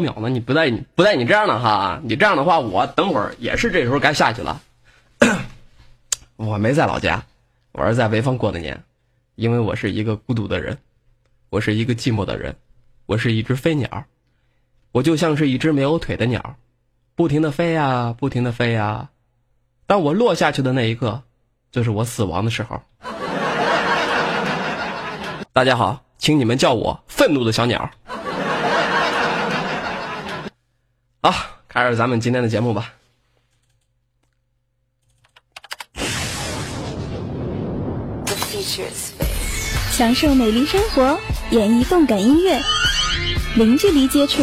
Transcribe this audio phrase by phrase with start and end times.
[0.00, 0.28] 秒呢？
[0.28, 4.60] 你不带你不带你这样的哈，你这样的话，我等会儿也是这时候该下去了。
[6.36, 7.22] 我没在老家，
[7.72, 8.82] 我是在潍坊过的年，
[9.36, 10.76] 因为我是一个孤独的人，
[11.50, 12.56] 我是一个寂寞的人，
[13.06, 14.04] 我是一只飞鸟，
[14.90, 16.56] 我就像是一只没有腿的鸟，
[17.14, 19.08] 不停的飞呀，不停的飞呀。
[19.86, 21.22] 当我落下去的那一刻，
[21.70, 22.80] 就是我死亡的时候。
[25.52, 27.90] 大家好，请你们叫我愤怒的小鸟。
[31.22, 31.34] 好，
[31.68, 32.94] 开始咱们今天的节目吧。
[39.90, 41.18] 享受美丽生活，
[41.50, 42.58] 演绎动感音乐，
[43.54, 44.42] 零距离接触，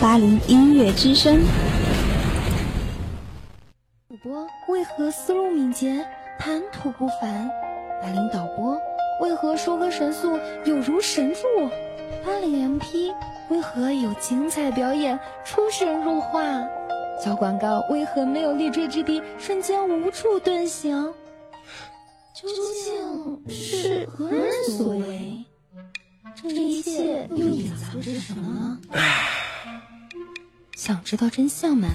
[0.00, 1.40] 八零音乐之声。
[4.08, 6.06] 主播为何思路敏捷，
[6.38, 7.50] 谈吐不凡？
[8.00, 8.78] 八零导播
[9.20, 11.40] 为何说歌神速，有如神助？
[12.24, 13.12] 八零 MP
[13.50, 16.42] 为何有精彩表演，出神入化？
[17.22, 21.12] 小广告为何没有立锥之地，瞬间无处遁形？
[22.34, 25.44] 究竟是何人所为？
[26.34, 28.78] 这一切又隐藏着什么呢？
[30.76, 31.88] 想知道真相吗？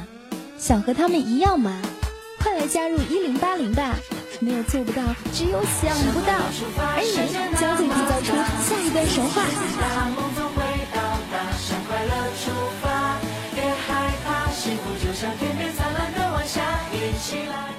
[0.58, 1.81] 想和他们一样吗？
[2.42, 3.95] 快来加入一零八零吧！
[4.39, 6.33] 没有做不到，只有想不到。
[6.77, 8.33] 而你将会缔造出
[8.64, 10.39] 下一段神话。
[11.58, 12.52] 向快乐出
[12.82, 13.18] 发
[13.54, 17.78] 别害怕幸福就像天边灿烂的晚霞一起来。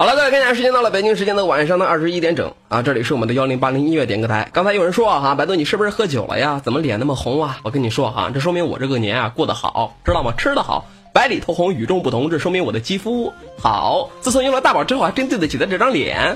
[0.00, 4.48] 好了，各位，看一下时间到了，北京时间的晚上的二十一点整啊，这里是我们的幺零八零音乐点歌台。
[4.50, 6.58] 刚才有人说哈，白豆你是不是喝酒了呀？
[6.64, 7.58] 怎么脸那么红啊？
[7.64, 10.32] 我跟你说哈，这说明我这个年啊过得好，知道吗？
[10.38, 14.08] 吃的好，白里透红，与众不同，这说明我的肌肤好。
[14.22, 16.34] 自从用了大宝之后，还真对得起他这张脸。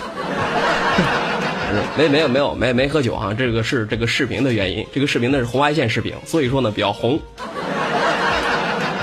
[1.96, 7.18] 没没有没有没没喝酒哈，这个是这个视频的原因，这个视频呢是红外线视频，所以说呢比较红，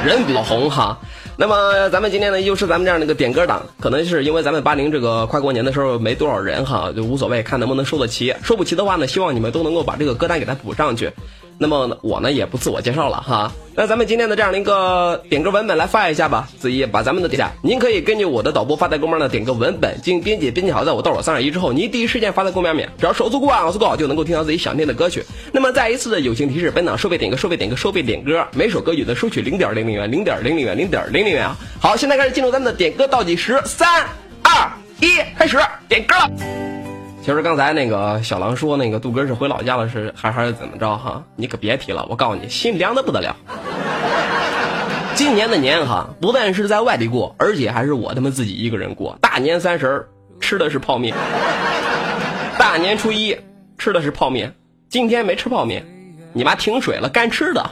[0.06, 0.98] 人比较红哈。
[1.38, 8.36] 那么咱们今天呢，又是咱们这样的一个点歌党，可能是因为咱们八零这个快过年的时候没多少人哈，就无所谓，看能不能收得齐。
[8.44, 11.12] 收不齐的话呢，希望你们都能够把这个歌单给它补上去。
[11.58, 25.24] 那么我呢也不自我介绍了哈，那咱们今天的这样的一个点歌文本来发一下吧，子怡把咱们的点下，您可以根据我的导播发在公屏上的点歌文本进行编辑，编辑好在我倒数三二一之后，您第一时间发在公屏上面，只要手速过啊，手速够好就能够听到自己想听的歌曲。
[25.52, 31.56] 那么再一次的友情提示，本档收费点歌，收费点歌，收费点歌，每首歌曲的收取零点零零元，零点零零元，零点零零元啊。
[31.80, 33.88] 好，现在开始进入咱们的点歌倒计时，三
[34.42, 36.16] 二一，开始点歌。
[37.22, 41.24] 其实刚才那个小狼说那个杜哥是回老家了，是还还是怎么着哈？
[41.36, 43.36] 你可别提了，我告诉你，心凉的不得了。
[45.14, 49.20] 今年的年哈，不但是在外地过，而且还是我他妈自己一个人过。
[49.22, 51.16] 大年三十吃的是泡面，
[52.58, 53.38] 大年初一
[53.78, 54.56] 吃的是泡面，
[54.90, 55.86] 今天没吃泡面，
[56.34, 57.70] 你妈停水了，干吃的。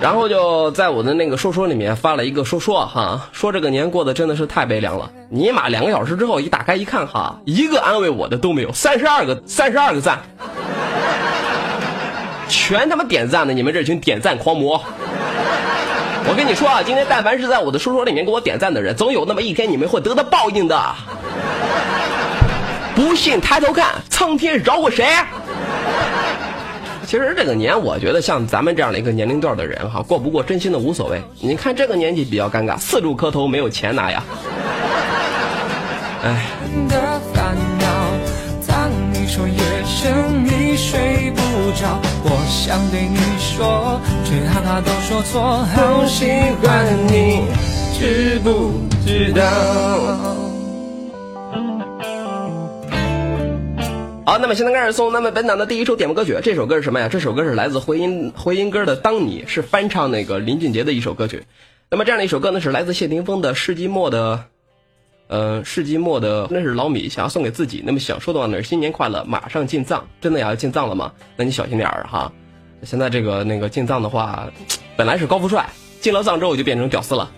[0.00, 5.10] 然后就在我的那个说说里面发了一个说说哈，说这个年过得真的是太悲凉了。
[5.28, 10.20] 尼玛两个小时之后一打开一看哈，一个安慰我的都没有，三十二个三十二个赞，
[12.48, 14.80] 全他妈点赞的你们这群点赞狂魔。
[16.30, 20.94] 我跟你说啊，今天但凡是在我的说说里面给我点赞的人，总有那么一天你们会得到报应的。
[22.94, 25.06] 不信抬头看，苍天饶过谁？
[27.08, 31.18] 其实这个年，我觉得像咱们这样的一个年龄段的人哈，过不过真心的无所谓。
[31.40, 34.22] 你看这个年纪比较尴尬，四处磕头没有钱拿呀。
[36.22, 36.44] 哎。
[50.20, 50.47] 好，
[54.28, 56.38] 好那么现在开始送咱们本档的第一首点播歌曲。
[56.42, 57.08] 这首歌是什么呀？
[57.08, 61.44] 这首歌是来自回音回音哥的《当你》，是翻唱那个林俊杰的一首歌曲。
[61.88, 64.36] 那么这样的一首歌呢，是来自谢霆锋的《世纪末的》，
[65.28, 67.82] 呃，世纪末的那是老米想要送给自己。
[67.86, 71.10] 那么想说的话呢新年快乐，马上进藏，真的要进藏了吗？
[71.34, 72.30] 那你小心点儿哈。
[72.82, 74.46] 现在这个那个进藏的话，
[74.94, 75.66] 本来是高富帅，
[76.02, 77.30] 进了藏之后就变成屌丝了。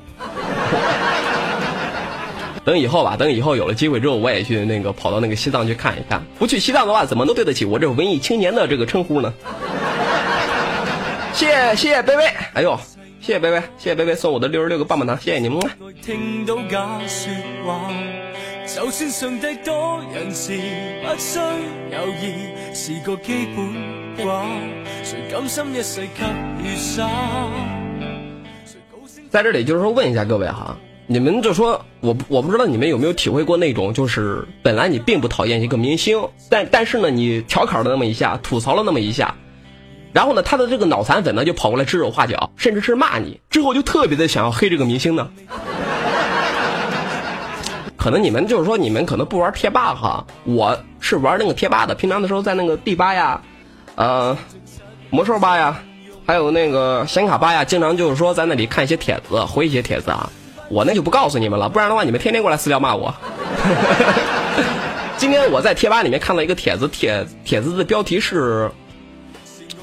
[2.64, 6.22] 等以后吧，等以后有了机会之后，我也去那个跑到那个西藏去看一看。
[6.38, 9.32] 不去西藏的话，怎么能对得起我这文艺青年的这个称呼呢？
[11.32, 12.78] 谢 谢谢谢贝贝，哎呦，
[13.20, 15.58] 谢谢贝贝，谢谢贝贝送我的六十六个棒棒糖，谢谢你们。
[29.30, 30.76] 在这里就是说问一下各位哈，
[31.12, 36.16] 你们就说我我不知道你们有没有体会过那种，就是本来你并不讨厌一个明星，
[36.48, 39.34] 但但是呢你调侃了那么一下，吐槽了那么一下，
[40.12, 45.28] 然后呢他的这个脑残粉呢就跑过来指手画脚，甚至是骂你，之后就特别的想要黑这个明星呢。
[47.98, 53.42] 可能你们就是说你们可能不玩贴吧哈，我是玩那个贴吧的，平常的时候在那个 D 吧呀，
[53.96, 54.38] 呃，
[55.10, 55.82] 魔兽吧呀。
[56.24, 60.30] 还有那个显卡吧呀，经常就是说在那里看一些帖子，回一些帖子啊。
[60.70, 63.12] 我那就不告诉你们了，不然的话你们天天过来私聊骂我。
[65.18, 68.70] 今天我在贴吧里面看到一个帖子，帖帖子的标题是：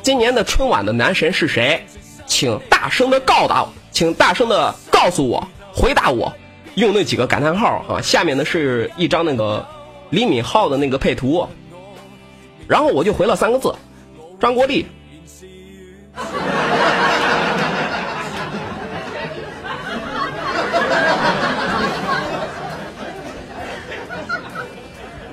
[0.02, 1.86] 今年的春晚的男神是谁？
[2.26, 6.34] 请大声的告答，请大声的告诉我，回答我，
[6.76, 8.02] 用那几个感叹号啊。
[8.02, 9.68] 下面呢是一张那个
[10.10, 11.48] 李敏镐的那个配图，
[12.68, 13.76] 然后我就回了三个字：
[14.40, 14.88] 张国立。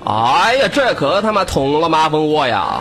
[0.04, 2.80] 哎呀，这可他妈捅了马蜂窝呀！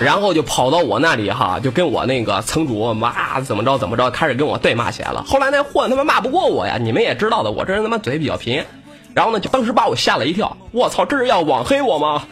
[0.00, 5.22] 然后就跑到我那里哈，就跟我那个层主骂怎么着怎么着，开始跟我对骂起来了。
[5.28, 8.64] 后来那货他妈骂不过我呀，你们也知道的，我这人他妈嘴比较贫。
[9.12, 12.22] 然后呢，就当时把我吓了一跳，我操，这是要网黑我吗？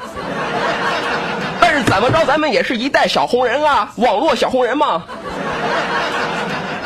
[1.61, 5.02] 但是怎么着，咱们也是一代小红人啊，网络小红人嘛，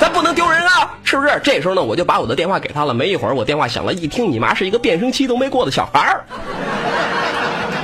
[0.02, 1.40] 咱不能丢人啊，是不是？
[1.44, 2.92] 这时候呢，我就把我的电话给他了。
[2.92, 6.24] 没一会儿，我电话响了，一听你妈是一个变声期都没过的小孩儿，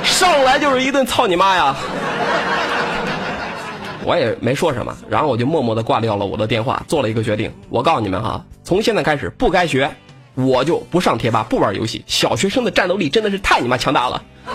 [0.03, 1.73] 上来就是一顿操你妈呀！
[4.03, 7.49] 我也没说什么，然后我就默默的挂掉了我的电话，做了一个决定。
[7.69, 9.89] 我告诉你们哈，从现在开始不该学，
[10.35, 12.03] 我就不上贴吧，不玩游戏。
[12.05, 14.21] 小学生的战斗力真的是太你妈强大了。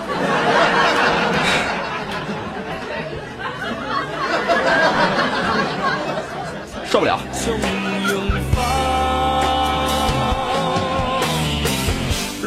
[6.84, 7.18] 受不了。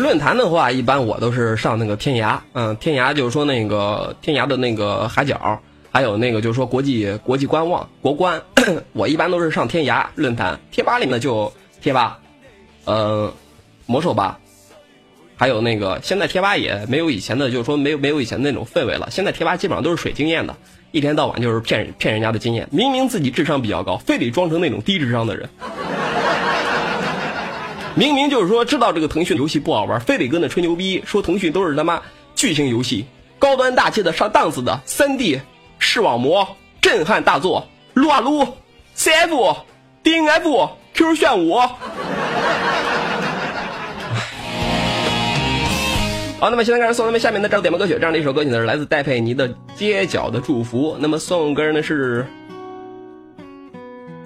[0.07, 5.62] 论坛的话，一般我都是上那个天涯，嗯，天涯就是说那个天涯的那个海角，
[5.92, 8.42] 还有那个就是说国际国际观望国观，
[8.94, 10.57] 我一般都是上天涯论坛。
[10.71, 11.51] 贴吧里面就
[11.81, 12.19] 贴吧，
[12.86, 13.33] 呃，
[13.86, 14.39] 魔兽吧，
[15.36, 19.10] 还有那个现在贴吧也没有以前的，就是说没有没有以前那种氛围了。
[19.12, 20.56] 现在贴吧基本上都是水经验的。
[20.94, 25.50] 一天到晚就是骗骗人家的经验，明明自己智商比较高，非得装成那种低智商的人。
[27.97, 31.99] 明明就是说知道这个腾讯游戏不好玩，非得跟那吹牛逼，说腾讯都是他妈
[32.35, 33.07] 巨型游戏，
[33.39, 35.41] 高端大气的上档次的三 D
[35.79, 36.47] 视网膜
[36.79, 38.47] 震撼大作，撸啊撸
[38.95, 39.57] ，CF、
[40.03, 41.57] DNF、Q 炫舞。
[46.39, 50.93] 好，那么现在开始送咱们下面的这首点播歌曲，这样的一首歌曲呢是来自戴佩妮的《街角的祝福》。
[51.00, 52.27] 那么送歌呢是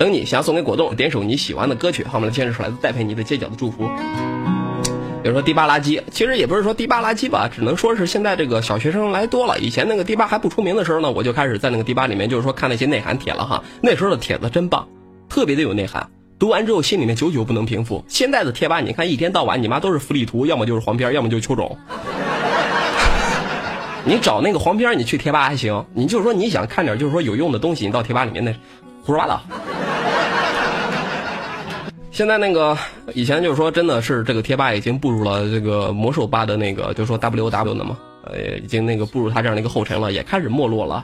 [0.01, 2.03] 等你，想要送给果冻，点首你喜欢的歌曲。
[2.03, 3.83] 好，我们来听这首来自戴佩妮的《街角的祝福》。
[5.21, 9.59] 比如说迪吧垃圾，其实也不是说迪吧垃圾吧，只能说是现在这个小学生来多了。
[9.59, 13.63] 以前那个迪吧还不出名的时候呢，我就开始在那个迪吧里面，就是说看那些内涵帖了哈。
[13.79, 14.87] 那时候的帖子真棒，
[15.29, 16.09] 特别的有内涵。
[16.39, 18.03] 读完之后心里面久久不能平复。
[18.07, 21.77] 现在的贴吧，你看一天到晚你妈都是福利图，要么就是黄片，要么就是秋种。
[24.03, 25.85] 你找那个黄片，你去贴吧还行。
[25.93, 28.51] 你就是说你想看点就是说有用的东西，你到贴吧里面那
[29.03, 29.41] 胡说八道。
[32.21, 32.77] 现在那个
[33.15, 41.03] 以前就是说真的是这个贴吧已经步入了这个魔兽吧的那个就是说 W W 的嘛，呃，已经那个步入他这样的一个后尘了，也开始没落了。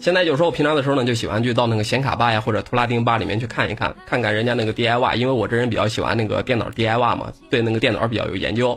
[0.00, 8.76] 现在就是说我平常的时候呢，就喜欢去到那个显卡吧呀，或者图拉丁吧里面去看一看，看看人家那个 DIY，因为我这人比较喜欢那个电脑 DIY 嘛，对那个电脑比较有研究。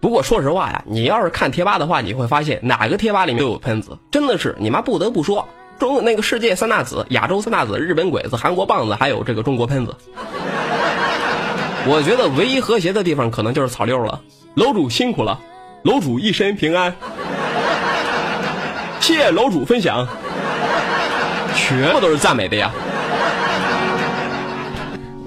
[0.00, 9.94] 不过说实话呀，你要是看贴吧的话，你会发现哪个贴吧里面都有喷子，真的是你妈不得不说，中那个世界三大子、亚洲三大子、日本鬼子、韩国棒子，还有这个中国喷子。
[11.86, 14.20] 我觉得唯一和谐的地方可能就是草六了，
[14.54, 15.38] 楼主辛苦了，
[15.82, 16.94] 楼主一生平安。
[19.00, 20.08] 谢谢楼主分享，
[21.54, 22.72] 全部都是赞美的呀。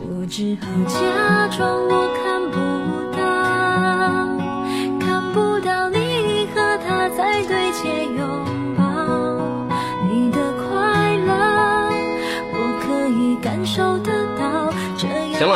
[0.01, 2.08] 我只好假装我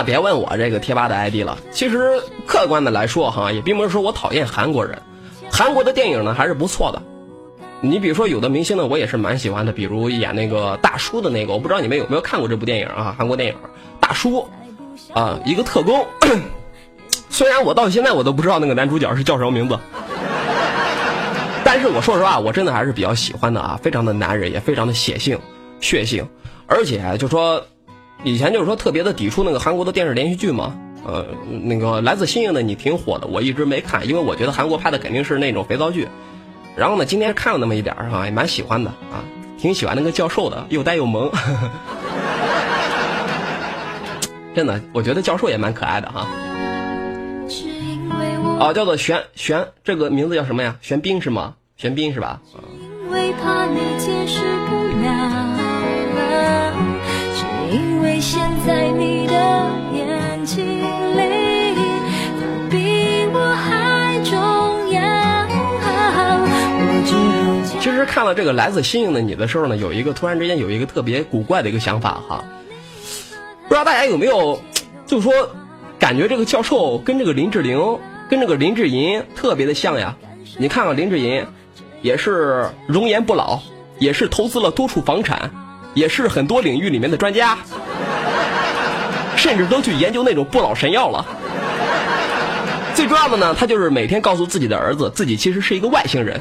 [0.04, 1.58] 别问我这个贴吧的 ID 了。
[1.72, 5.02] 其实客观的来说哈，也并不是说我讨厌韩国人，
[5.52, 7.02] 韩国的电影呢还是不错的。
[7.82, 13.14] 你比如说，有的明星呢，我也是蛮喜欢的，比如演那个大叔的那个，我不知道你们有没有看过这部电影啊？
[13.18, 13.56] 韩国电影
[14.00, 14.48] 《大叔》，
[15.20, 16.06] 啊，一个特工。
[17.30, 19.78] 虽然我到现在我都不知道那个男主角是叫什么名字，
[21.66, 25.38] 但是我说实话，我真的还是比较喜欢的啊，非常的男人，也非常的血性、
[25.82, 26.26] 血性，
[26.68, 27.66] 而且就说
[28.24, 30.76] 以前就是说特别的抵触那个韩国的电视连续剧嘛，
[31.06, 31.26] 呃，
[31.64, 36.08] 那个来自星星的你挺火的，我一直没看，因为我觉得韩国拍的肯定是那种肥皂剧。
[36.76, 39.24] 然后呢，今天看了那么一点儿哈，也蛮喜欢的啊，
[39.60, 41.30] 挺喜欢那个教授的，又呆又萌，
[44.56, 46.26] 真的，我觉得教授也蛮可爱的哈。
[48.60, 50.78] 哦，叫做玄玄，这个名字叫什么呀？
[50.82, 51.56] 玄彬是吗？
[51.76, 52.40] 玄彬是吧？
[53.06, 54.40] 因为怕你解释
[54.70, 54.83] 不
[58.22, 59.34] 是因为现在你的
[59.94, 60.66] 眼睛
[61.16, 61.76] 里，
[62.40, 65.02] 他比我还重要。
[67.80, 72.44] 其实看了这个来自星星的你的时候呢，有一个突然之间有一个特别古怪的一个想法哈，
[73.68, 74.62] 不知道大家有没有，
[75.06, 75.34] 就说
[75.98, 77.98] 感觉这个教授跟这个林志玲。
[78.30, 80.16] 跟这个林志颖特别的像呀，
[80.58, 81.46] 你看看林志颖，
[82.02, 83.60] 也是容颜不老，
[84.00, 85.52] 也是投资了多处房产，
[85.94, 87.60] 也是很多领域里面的专家，
[89.44, 91.26] 甚至都去研究那种不老神药了。
[92.96, 96.40] 最重要的呢，他就是每天告诉自己的儿子，自己其实是一个外星人，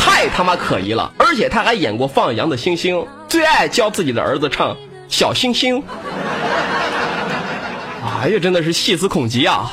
[0.00, 1.12] 太他妈可疑了。
[1.16, 4.76] 而且他还演过放羊的星星，最爱教自己的儿子唱
[5.08, 5.80] 小星星。
[8.02, 9.70] 哎呀，真的是细思恐极啊！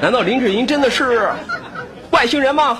[0.00, 1.30] 难道林志颖真的是
[2.12, 2.78] 外星人吗？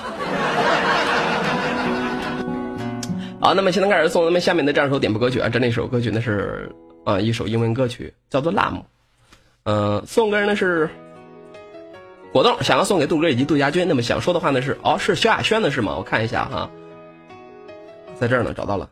[3.39, 6.71] 好，那么现在开始送咱们下面的这样一首点播歌曲啊，这那首歌曲呢是
[7.05, 8.73] 啊一首英文歌曲，叫做《Lam》。
[9.63, 10.89] 嗯，送歌呢是
[12.33, 13.87] 果冻，想要送给杜哥以及杜家军。
[13.87, 15.93] 那么想说的话呢是哦，是萧亚轩的是吗？
[15.95, 16.67] 我看一下哈，
[18.19, 18.89] 在这儿呢，找到了。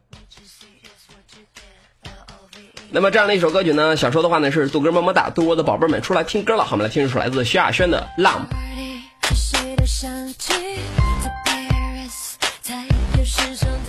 [2.91, 8.45] 那么这样的一首歌曲呢，想说的话呢是杜哥么么哒，杜哥的宝贝们出来听歌了，好，我们来听一首来自徐亚轩的《浪》。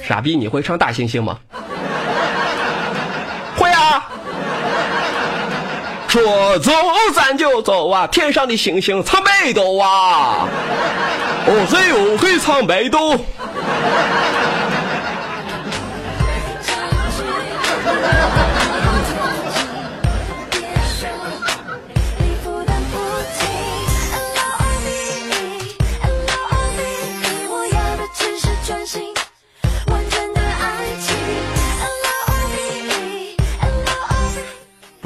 [0.06, 1.36] 傻逼，你会唱大猩猩吗？
[3.58, 4.06] 会啊！
[6.06, 6.70] 说走
[7.12, 10.46] 咱就走啊，天上的星星藏北斗啊！
[11.46, 13.18] 哦嘿哦嘿藏北斗。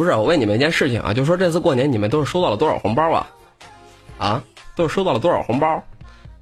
[0.00, 3.26] 不是我问你们一件事情啊，就说这次过年你们都是收到了多少红包啊？
[4.16, 4.42] 啊，
[4.74, 5.84] 都是收到了多少红包？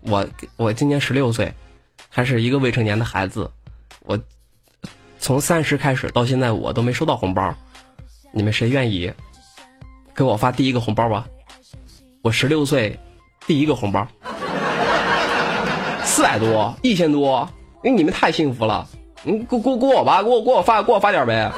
[0.02, 0.24] 我
[0.56, 1.52] 我今年十六岁，
[2.08, 3.50] 还是一个未成年的孩子，
[4.04, 4.16] 我
[5.18, 7.52] 从三十开始到现在我都没收到红包。
[8.30, 9.12] 你们谁愿意
[10.14, 11.26] 给我发第一个红包吧？
[12.22, 12.96] 我十六岁，
[13.44, 14.06] 第一个红包，
[16.04, 17.50] 四百多，一千多，
[17.82, 18.86] 因为你们太幸福了。
[19.24, 21.50] 你给给给我吧，给我给我发给我发点呗。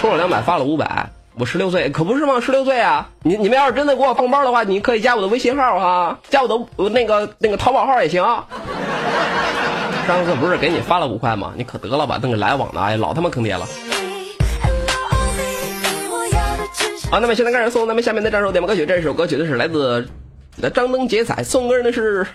[0.00, 1.08] 收了两百，发了五百。
[1.34, 2.40] 我十六岁，可不是吗？
[2.40, 3.08] 十六岁啊！
[3.22, 8.22] 你你们要是真的给我发红包的话，你可以加我的微信号哈，加我的那个那个淘宝号也行。
[10.06, 11.52] 上次不是给你发了五块吗？
[11.56, 13.66] 你可得了吧，那个来往的，哎，老他妈坑爹了。
[17.10, 20.08] 好，那么现在开始送咱们下面的这首点播歌曲，这首歌曲呢是来自
[20.74, 22.26] 张灯结彩，送歌人的是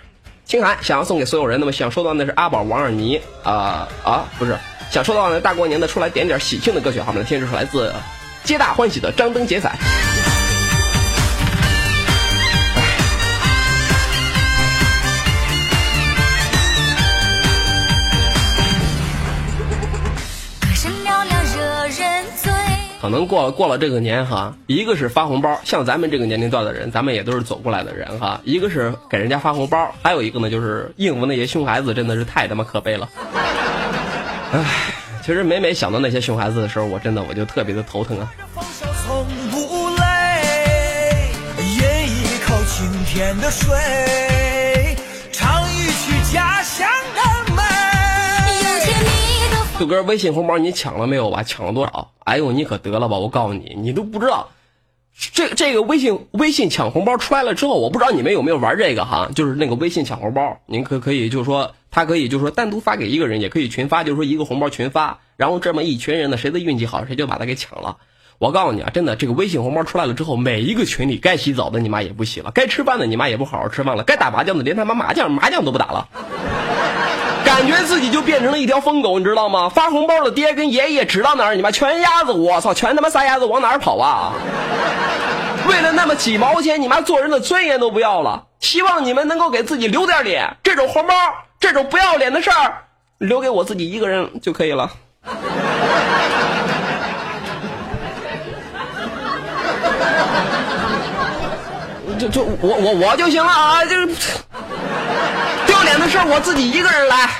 [0.44, 1.60] 青海，想要送给所有人。
[1.60, 4.56] 那么想收到的是阿宝、王二妮啊啊，不是。
[4.90, 7.92] 想说的话呢，大过年的出来点点喜庆的歌曲，好，我们听这首来自
[8.44, 9.70] 皆大欢喜的《张灯结彩》。
[23.00, 28.40] 可能过过了这个年哈，一个是发红包，像咱们这个年龄段的人，咱们也都是走过来的人哈。
[28.44, 33.06] 一个是给人家发红包，还有一个呢就是应付那些熊孩子，真的是太他妈可悲了。
[34.54, 34.64] 唉，
[35.20, 38.32] 其实每每想到那些熊孩子的时候，我真的我就特别的头疼啊。
[49.76, 51.42] 杜哥，微信红包你抢了没有吧？
[51.42, 52.12] 抢了多少？
[52.20, 53.18] 哎呦，你可得了吧！
[53.18, 54.48] 我告诉你，你都不知道。
[55.32, 67.98] 这这个微信微信抢红包出来了之后，我不知道你们有没有玩这个哈，就是那个微信抢红包，您可可以就是说，它可以就是说单独发给一个人，也可以群发，就是说一个红包群发，然后这么一群人呢，谁的运气好，谁就把他给抢了。
[68.38, 76.08] 我告诉你啊，真的，这个微信红包出来了之后，每一个群里该洗澡的你妈也不洗了，该吃饭的你妈也不好好吃饭了，该打麻将的连他妈麻将麻将都不打了。
[77.46, 79.68] 感觉自己就变成了一条疯狗，你知道吗？
[79.68, 84.32] 发红包的爹跟爷爷指到哪儿，你妈全鸭子，我操，全他妈撒丫子往哪儿跑啊？
[85.68, 88.46] 为了那么几毛钱，你妈做人的尊严都不要了。
[88.58, 91.14] 希望你们能够给自己留点脸，这种红包，
[91.64, 92.74] 这种不要脸的事儿，
[93.16, 94.90] 留给我自己一个人就可以了。
[102.18, 103.82] 就就我我我就行了啊！
[103.82, 104.06] 就是
[105.66, 107.30] 丢脸的事儿，我自己一个人来。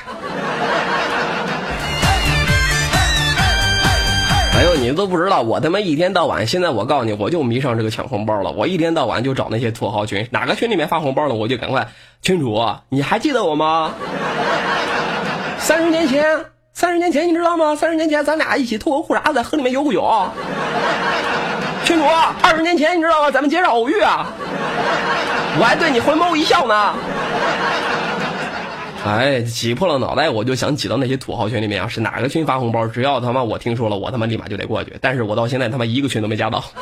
[4.57, 8.53] 哎呦，你都不知道，我他妈一天到晚，现在我告诉你，我就迷上这个抢红包了。
[8.53, 11.89] 我一天到晚就找那些土豪群，哪个群里面发红包了，我就赶快。
[12.23, 13.95] 群主，你还记得我吗？
[15.59, 17.75] 三十年前，三十年前你知道吗？
[17.75, 20.29] 三十年前咱俩一起脱个裤衩子在河里面游过泳。
[21.85, 22.05] 群主，
[22.43, 23.33] 二十年前你知道吗？
[23.33, 24.29] 咱们街上偶遇啊，
[25.59, 26.95] 我还对你回眸一笑呢。
[29.05, 31.87] 哎，挤破了脑袋，我就想挤到那些土豪群里面啊！
[31.87, 32.87] 是哪个群发红包？
[32.87, 34.97] 只要他妈我听说了，我他妈立马就得过去。
[35.01, 36.65] 但是我到现在他妈一个群都没加到。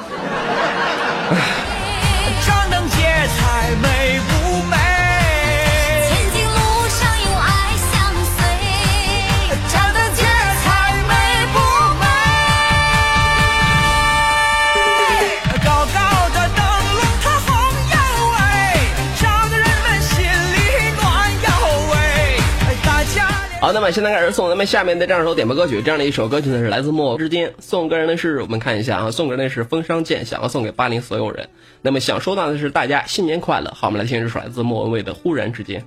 [23.62, 31.48] 好，那么现在开始送咱们下面的这样一首点播歌曲，这样的一首歌曲呢是来自莫之间，送个人的是我们看一下啊，送个人的是风商剑，想要送给八零所有人。
[31.80, 33.70] 那么想收到的是大家新年快乐。
[33.72, 35.80] 好，我们来听这首来自莫文蔚的《忽然之间》。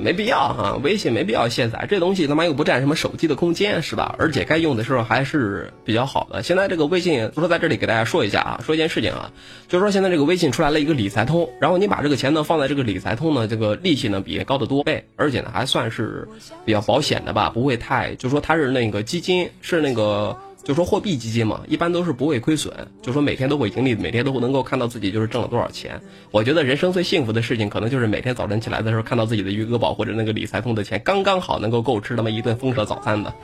[0.00, 4.14] 没必要哈，微信没必要卸载，这东西他妈又不占什么手机的空间，是吧？
[4.18, 6.42] 而且该用的时候还是比较好的。
[6.42, 9.30] 现在这个微信，就说在这里给大家说一下啊，说一件事情啊，
[9.68, 16.28] 就是说现在这个微信出来了一个理财通，然后你把这个钱呢放在这个理财通呢，这个利息呢比高的多倍，而且呢还算是
[16.64, 20.36] 比较保险的吧，不会太，就说它是那个基金，是那个。
[20.62, 26.00] 就说货币基金嘛，一般都是不会亏损，就说每天都会盈利，每天都能够看到自己就是挣了多少钱。
[26.30, 33.32] 我觉得人生最幸福的事情，可能就是每天早晨起来的时候，看到自己的余额宝或者那个理财通的钱刚刚好能够够吃那么一顿丰盛早餐的。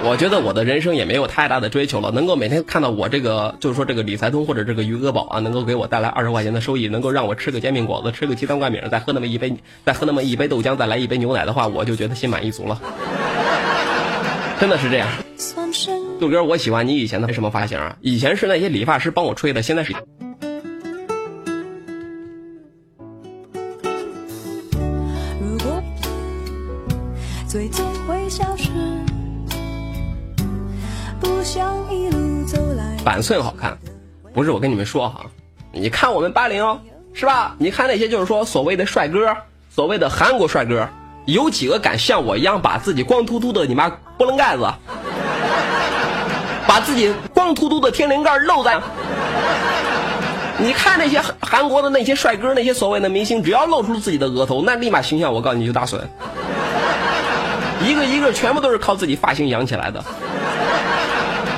[0.00, 12.80] 我觉得我的人生也没有太大的追求了，能够每天看到我这个就是说这个理财通或者这个余额宝啊，能够给我带来二十块钱的收益，能够让我吃个煎饼果子，吃个鸡蛋灌饼，再喝那么一杯，再喝那么一杯豆浆，再来一杯牛奶的话，我就觉得心满意足了。
[14.60, 15.08] 真的是这样，
[16.18, 17.96] 杜哥，我喜欢你以前的什么发型啊？
[18.00, 19.94] 以前是那些理发师帮我吹的，现在是。
[33.04, 33.78] 板寸好看，
[34.34, 35.24] 不是我跟你们说哈，
[35.72, 36.80] 你看我们八零
[37.12, 37.54] 是吧？
[37.58, 39.36] 你看那些就是说所谓的帅哥，
[39.70, 40.88] 所谓的韩国帅哥。
[41.26, 44.68] 有几个敢像我一样把自己光秃秃的你妈波棱盖子，
[46.66, 48.78] 把自己光秃秃的天灵盖露在？
[50.58, 56.00] 你看那些韩国的那些帅哥，那些所谓的明星，只要露出自己的额头，那立马形象我告诉你就大损。
[57.86, 60.04] 一个一个全部都是靠自己发型养起来的，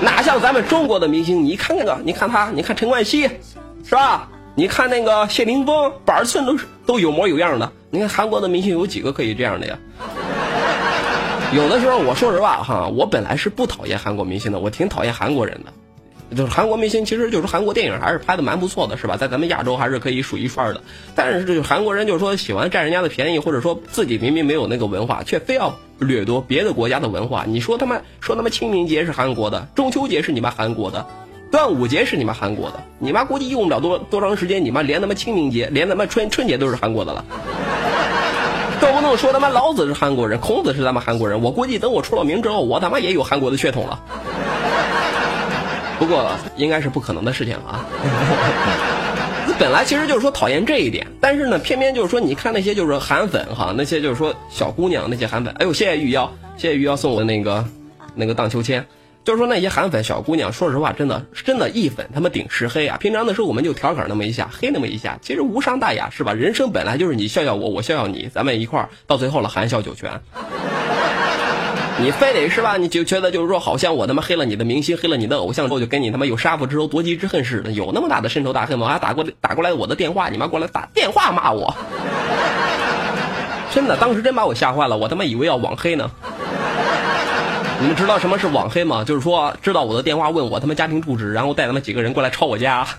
[0.03, 1.43] 哪像咱们中国的明星？
[1.43, 3.23] 你看那个，你看他，你看陈冠希，
[3.89, 4.29] 是吧？
[4.55, 7.73] 你看那个谢霆锋，板寸都是都有模有样的。
[7.89, 9.79] 你看韩国的明星有几个可以这样的呀？
[11.53, 15.73] 有的时候我说实话哈，我本来是不讨厌韩国明星的，我挺讨厌韩国人的。
[16.37, 19.17] 就是韩国明星，其实就是韩国电影还是拍的蛮不错的，是吧？
[19.17, 20.81] 在咱们亚洲还是可以数一数二的。
[21.17, 27.45] 但是这个韩国人就是说喜欢占人家的便宜，或者说自己明明没有那个文化，却非要掠夺别的国家的文化。
[27.49, 31.05] 你说他妈说他妈清明节是韩国的，中秋节是你妈韩国的。
[31.51, 37.25] 端午节是你妈韩国的，你妈估计用不了多多长时间，你妈连他妈清明节，连他妈春春节都是韩国的了。
[38.81, 44.01] 动不动说他妈老子是韩国人，孔子是咱们韩国人，我估计等我出了名之后，我他妈也有韩国的血统了。
[45.99, 47.85] 不过应该是不可能的事情啊。
[49.59, 57.63] 本来其实就是说讨厌这一点，但是呢，偏偏就是说你看那些就是韩粉哈，那些就是说小姑娘那些韩粉，哎呦，谢谢玉瑶，谢谢玉瑶送我那个
[58.15, 58.87] 那个荡秋千。
[59.23, 62.97] 就是说那些韩粉小姑娘，说实话，真的真的一粉他们顶十黑啊！
[62.99, 66.33] 平常的时候我们就调侃那么一下，黑那么一下，其实无伤大雅，是吧？
[66.33, 70.11] 人生本来就是你笑笑我，我笑笑你，咱们一块儿到最后了，含笑九泉。
[71.99, 72.79] 你非得是吧？
[72.79, 78.89] 你就觉得就是说，好像我他妈黑了你的明星，黑了你的偶像之后，就跟你他妈有杀父之仇、夺妻之恨似的，有那么大的深仇大恨吗？
[78.89, 81.77] 还打过打过来我的电话，你妈过来打电话骂我，
[83.75, 86.11] 真的，当时真把我吓坏了，我他妈以为要网黑呢。
[87.81, 89.03] 你们知道什么是网黑吗？
[89.03, 92.87] 就是说知道我的电话，问我他妈家庭住址，然后带他们几个人过来抄我家。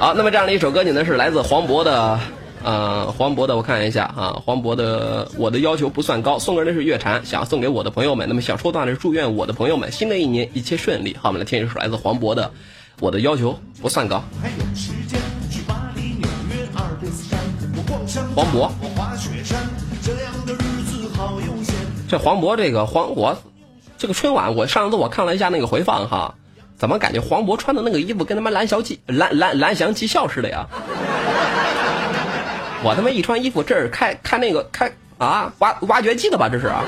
[0.00, 2.18] 好，那么这样的一首歌曲呢，是来自黄渤的，
[2.64, 8.26] 呃，黄渤的，我看一下啊，黄渤的《我的要求不算高》，送歌的是月蝉，想要送给我的朋友们。
[8.28, 11.16] 那么想说的的是祝愿我的朋友们新的一年一切顺利。
[11.22, 12.46] 好，我们来听一首来自黄渤的
[12.98, 14.16] 《我的要求不算高》。
[14.42, 15.20] 还有时间
[18.34, 18.70] 黄渤，
[22.08, 23.34] 这黄渤这个黄渤，
[23.96, 26.34] 这个春晚，我上次我看了一下那个回放哈，
[26.76, 30.66] 怎么感觉黄渤穿的那个衣服跟他妈蓝翔技蓝蓝蓝翔技校似的呀？
[32.84, 36.50] 我他妈一穿衣服，这是开开那个开啊挖挖掘机的吧？
[36.50, 36.70] 这是。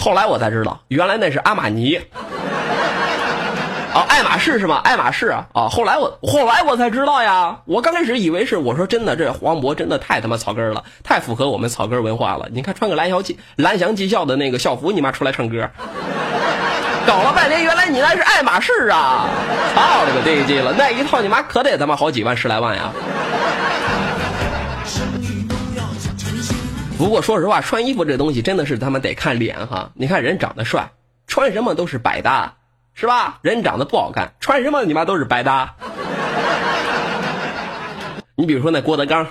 [0.00, 2.00] 后来我才知道，原来那是阿玛尼。
[3.92, 4.80] 哦，爱马仕是吗？
[4.84, 5.46] 爱马仕啊！
[5.52, 7.62] 哦，后来我后来我才知道呀。
[7.64, 12.48] 我刚开始以为是，我说真的，这黄渤真的太他妈草根了，太符合我们草根文化了。
[12.52, 15.70] 你看，穿个蓝翔技蓝翔技校的那个校服，你妈出来唱歌，
[17.04, 19.28] 搞了半天，原来你那是爱马仕啊！
[19.74, 22.92] 操了个地鸡了，那一套你妈可得他妈好几万十来万呀！
[26.96, 29.90] 不过说实话，穿衣服这东西真的是他妈得看脸哈。
[29.94, 30.90] 你看人长得帅，
[31.26, 32.54] 穿什么都是百搭。
[33.00, 33.38] 是吧？
[33.40, 35.74] 人长得不好看，穿什么你妈都是白搭。
[38.36, 39.26] 你比如说那郭德纲，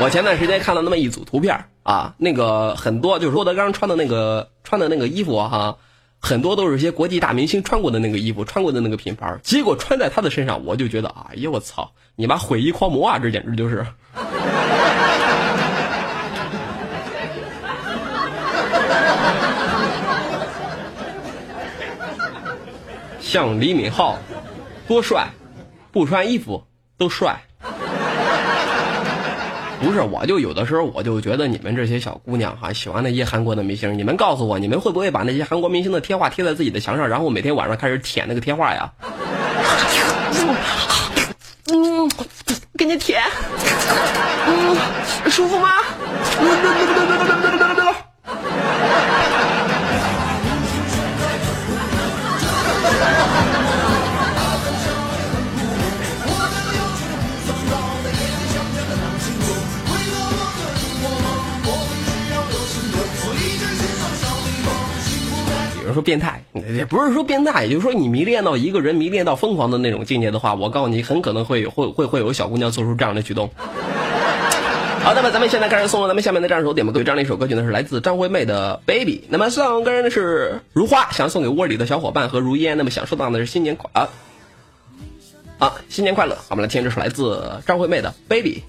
[0.00, 5.76] 我前段时间看到那么一组图片啊，那个很多就是郭德纲穿的那个穿的那个衣服哈，
[6.18, 13.86] 很多都是些国际大明星穿过的那个衣服，穿过的那个品牌，结果穿在他的身上，我就觉得，哎呀我操，你妈毁衣狂魔啊，这简直就是。
[23.28, 24.14] 像李敏镐，
[24.88, 25.28] 多帅，
[25.92, 26.64] 不穿衣服
[26.96, 27.36] 都帅。
[29.82, 38.90] 不是，我就有的时候我就觉得你们这些小姑娘哈，喜欢那些韩国的明星，你们告诉我，你们会不会把那些韩国明星的贴画贴在自己的墙上，然后每天晚上开始舔那个贴画呀？
[41.70, 42.10] 嗯，
[42.78, 43.20] 给你舔，
[44.46, 44.74] 嗯，
[45.30, 45.68] 舒服吗？
[46.32, 46.48] 说
[66.08, 66.42] 变态
[66.74, 73.50] 也不是说变态，也就是说你迷恋到一个人迷恋到疯狂的那种境界的话，我告诉你，很可能会会会会有小姑娘做出这样的举动。
[75.04, 79.24] 好，那么咱们现在开始送了咱们下面的这样一首点播歌，这样的一首歌曲呢是来自张惠妹的 Baby。
[79.28, 82.78] 那么送歌人的是如花，想送给窝里的小伙伴和如烟。
[82.78, 84.08] 那么想说到的是新年快啊
[85.58, 86.38] 啊新年快乐！
[86.48, 88.62] 我们来听这首来自张惠妹的 Baby。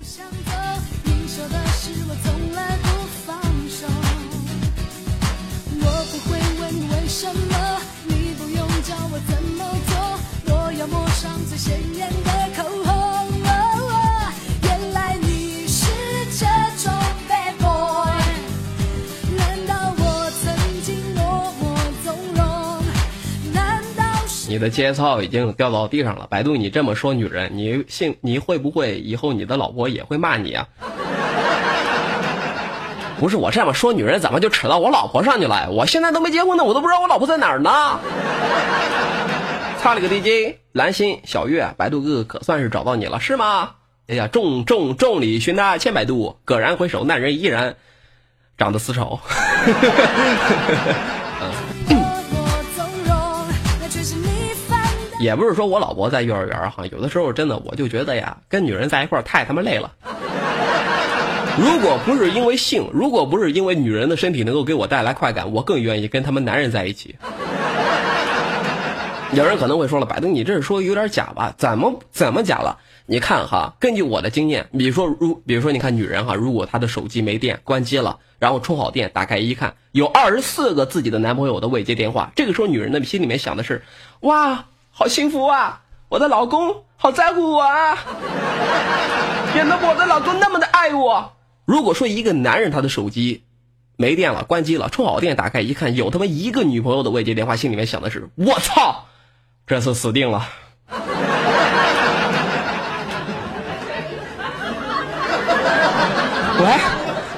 [24.50, 30.68] 你的节操已经掉到地上了，百度你这么说女人，你信你会不会以后你的老婆也会骂你啊？
[33.20, 35.70] 不是我这么说女人，怎么就扯到我老婆上去了？
[35.70, 38.00] 我现在都没结婚呢，我都不知道我老婆在哪儿呢。
[39.78, 43.74] 擦了个 DJ，蓝心小月，百度哥哥可算是找到你了，是吗？
[44.08, 47.76] 哎呀，众众众里寻他千百度，蓦然回首，那人依然
[48.58, 49.20] 长得丝绸。
[55.20, 59.92] 也不是说我老婆在幼儿园哈，有的时候真的我就觉得呀，跟女人在一块太他妈累了。
[61.58, 67.16] 如果不是因为性，如果不是因为女人的身体能够给我带来快感，我更愿意跟他们男人在一起。
[69.34, 71.54] 有人可能会说了，百度你这是说有点假吧？
[71.58, 72.80] 怎么怎么假了？
[73.06, 83.84] 你看哈，根据我的经验，比如说如比如说你看女人哈，如果她的手机没电关机了，然后充好电打开一看，有二十四个自己的男朋友的未接电话，这个时候女人的心里面想的是，
[84.22, 84.66] 哇。
[85.00, 85.80] 好幸福啊！
[86.10, 87.98] 我的老公好在乎我啊，
[89.56, 91.38] 显得我的老公那么的爱我。
[91.64, 93.46] 如果说一个男人他的手机
[93.96, 99.06] 没电了，关机了，充好电打开一看，有他妈一个女朋友的未接电话，心里面想的是：我操，
[99.66, 100.46] 这次死定了。
[106.60, 106.78] 喂，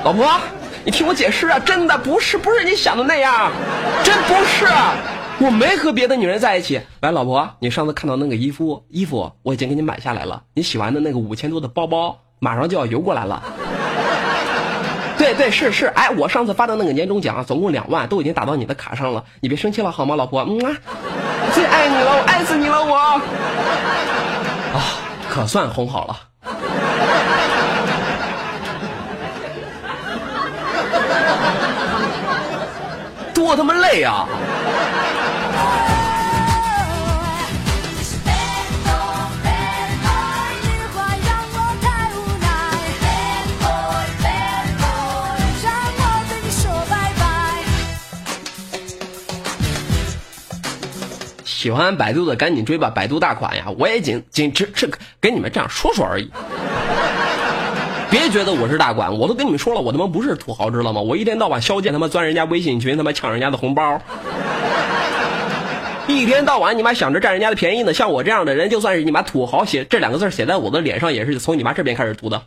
[0.04, 0.42] 老婆，
[0.84, 3.52] 你听我解释啊，真的不是不是你想的那样，
[4.04, 4.66] 真不是。
[5.44, 6.82] 我没和别的女人在一起。
[7.00, 10.44] 来，老婆，你上次看到那个衣服，衣服我已经给你买下来了。
[10.54, 13.42] 你喜欢的那个五千多的包包，马上就要邮过来了。
[15.18, 19.24] 对对是是，哎，我上次发的那个年终奖总共两万，都已经打到你的卡上了。
[19.40, 20.46] 你别生气了好吗，老婆？
[20.48, 20.78] 嗯啊。
[21.56, 22.96] 最爱你了，我爱死你了，我。
[24.78, 24.78] 啊，
[25.28, 26.20] 可算哄好了。
[33.34, 34.28] 多他妈累啊！
[51.62, 53.66] 喜欢百度的赶紧追吧，百度大款呀！
[53.78, 56.32] 我也仅仅只是跟你们这样说说而已。
[58.10, 61.02] 别觉得我是大款，我都跟你们说了，我他妈不是土豪，知道吗？
[61.02, 64.02] 我一天到晚削贱，他妈钻人家微信群，他妈抢人家的红包，
[66.08, 67.94] 一天到晚你妈想着占人家的便宜呢。
[67.94, 72.42] 像我这样的人，就算是你妈土豪，写这两个字写在我的脸上，也是从你妈这边开始涂的，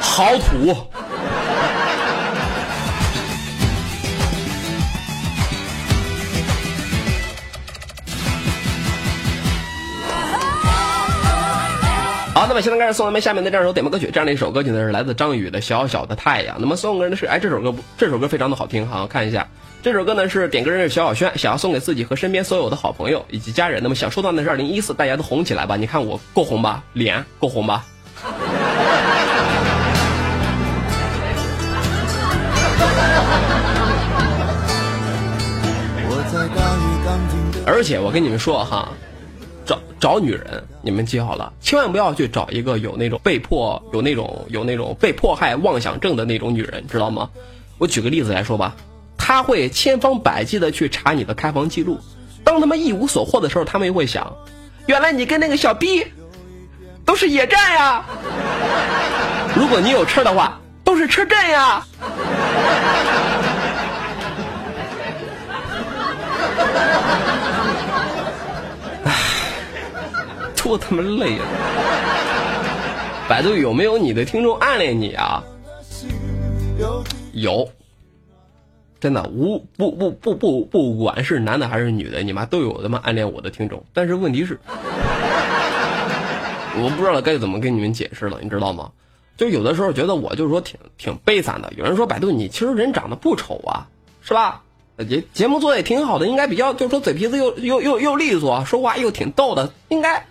[0.00, 0.74] 好土。
[12.50, 16.56] 好，那么现在开始送咱们下面的这样一首点播歌曲，这样的一首歌曲呢是来自张宇的《小小的太阳》。
[16.58, 19.46] 那么送给人的是，哎，这首歌这首歌非常的好听哈，看一下，
[19.84, 23.80] 这首歌呢是点歌人是小小轩，想要送给自己和身边所有的好朋友以及家人。
[23.84, 25.76] 那么想收到的是二零一四，大家都红起来吧？
[25.76, 26.82] 你看我够红吧？
[26.92, 27.84] 脸够红吧？
[37.64, 38.88] 而且我跟你们说哈。
[40.00, 47.28] 找女人，你们记好了，千万不要去找一个有那种被迫、有那种有那种被迫害妄想症的那种女人，知道吗？
[47.76, 48.74] 我举个例子来说吧，
[49.18, 51.98] 他会千方百计的去查你的开房记录，
[52.42, 54.34] 当他们一无所获的时候，他们又会想，
[54.86, 56.06] 原来你跟那个小 B
[57.04, 58.04] 都是野战呀！
[59.54, 61.86] 如果你有车的话，都是车震呀！
[70.70, 71.42] 多他妈累啊！
[73.28, 75.42] 百度有没有你的听众暗恋你啊？
[77.32, 77.68] 有，
[79.00, 83.82] 真的无不不不不不管是男的还是女的，你妈都有他妈暗恋我的听众。
[83.92, 84.60] 但是问题是，
[86.76, 88.92] 我不知道该怎么跟你们解释了，你知道吗？
[89.36, 91.72] 就有的时候觉得我就是说挺挺悲惨的。
[91.76, 93.88] 有人说百度你其实人长得不丑啊，
[94.22, 94.62] 是吧？
[95.08, 100.24] 节节目做的也挺好的，应该比较就是说嘴皮子又又又又利索，说话又挺逗的，应该。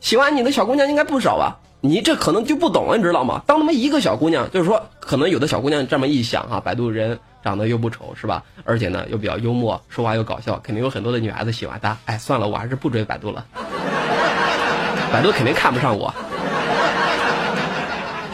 [0.00, 1.58] 喜欢你的小姑娘应该不少吧？
[1.82, 3.42] 你这可能就不懂了，你知道吗？
[3.46, 8.42] 当他妈一个小姑娘，就是说，可能有的小姑娘这么一想哈，百度人长得又不丑是吧？
[8.64, 11.96] 而且呢又比较幽默，说话又搞笑，肯定有很多的女孩子喜欢他。
[12.04, 13.44] 哎，算了，我还是不追百度了，
[15.12, 16.12] 百度肯定看不上我。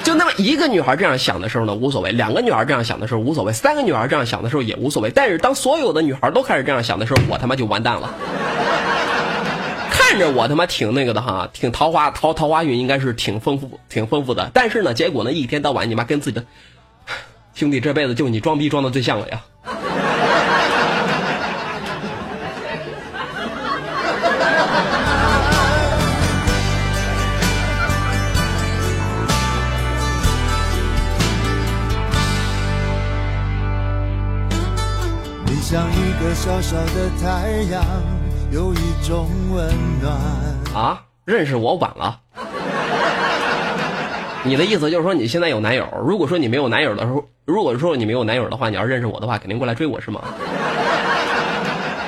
[0.03, 5.11] 就那么一个女孩这样想的时候呢，无所谓；两个女孩这样想的时候无所谓；三个女孩这样想的时候也无所谓。
[5.11, 8.15] 但是当所有的女孩都开始这样想的时候，我他妈就完蛋了。
[10.09, 16.47] 看着我他妈挺那个的哈，挺桃花桃桃花运应该是挺丰富挺丰富的，但是呢，结果呢一天到晚你妈跟自己的
[17.55, 19.43] 兄弟这辈子就你装逼装的最像了呀。
[35.47, 37.85] 你像一个小小的太阳。
[38.57, 40.17] 有一种温暖
[40.75, 41.05] 啊！
[41.27, 42.23] 认识我晚了。
[44.45, 45.87] 你的意思就是说你现在有男友？
[46.07, 50.25] 如果说你没有男友的时候，如果说你没有男友的话，你要认识我的话，肯定过来追我是吗？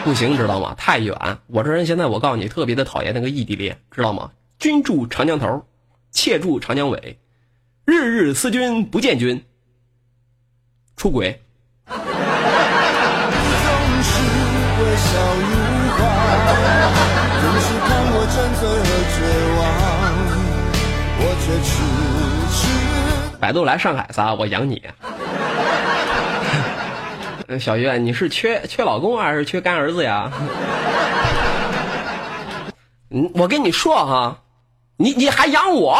[0.04, 0.74] 不行，知道吗？
[0.78, 1.14] 太远。
[1.48, 4.30] 我这人现在我告诉你，特别的讨厌那个异地恋，知道吗？
[4.58, 5.66] 君住长江头，
[6.12, 7.18] 妾住长江尾，
[7.84, 9.44] 日日思君不见君，
[10.96, 11.42] 出轨。
[23.48, 24.82] 百度来上海撒，我养你。
[27.58, 30.30] 小月，你是缺缺老公还是缺干儿子呀？
[33.10, 34.36] 嗯，我跟你说哈，
[34.98, 35.98] 你你还养我？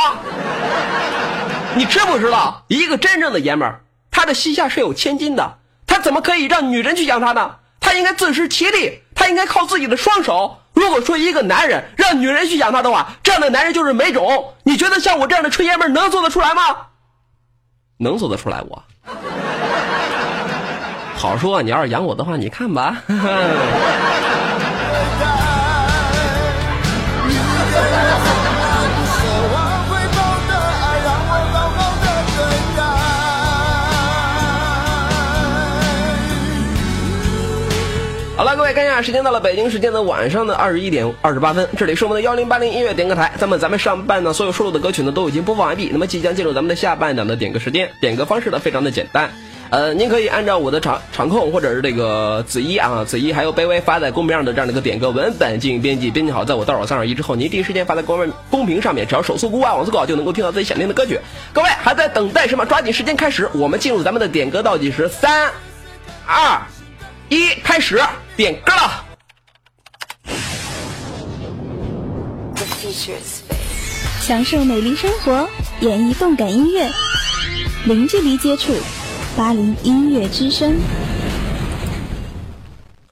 [1.75, 3.81] 你知不知道，一个真正的爷们儿，
[4.11, 5.57] 他的膝下是有千金的，
[5.87, 7.55] 他怎么可以让女人去养他呢？
[7.81, 10.59] 他应该自食其力，他应该靠自己的双手。
[10.75, 14.53] 如果说一个男人让女人去养他的话，这样的男人就是没种。
[14.65, 16.77] 你觉得像我这样的纯爷们能做得出来吗？
[17.99, 18.83] 能做得出来，我
[21.17, 21.61] 好说。
[21.61, 23.03] 你要是养我的话，你看吧。
[38.49, 43.31] 了，各位，看一下时间到了北京时间的晚上的二十一点二十八分，这里是我们的幺零八零音乐点歌台。
[43.39, 47.91] 那么咱们上半档所有收录的歌曲呢都已经播放完毕，那么即将进入咱们的下半档的点歌时间。
[48.01, 49.31] 点歌方式呢非常的简单，
[49.69, 61.21] 呃，您可以按照我的场场控或者是这个子怡啊子怡还有卑微发在公屏上的这样的一个点歌文本进行编辑，编辑好在我倒数三二一之后，您第一时间发在公公屏上面，只要手速过万网速够就能够听到自己想听的歌曲。
[61.53, 62.65] 各位还在等待什么？
[62.65, 65.51] 抓紧时间开始，我们进入咱们的点歌倒计时，三
[66.25, 66.63] 二
[67.31, 68.01] 一，开始
[68.37, 69.05] 点歌了。
[74.21, 75.47] 享受美丽生活，
[75.81, 76.89] 演绎动感音乐，
[77.85, 78.73] 零距离接触，
[79.37, 80.75] 八零音乐之声。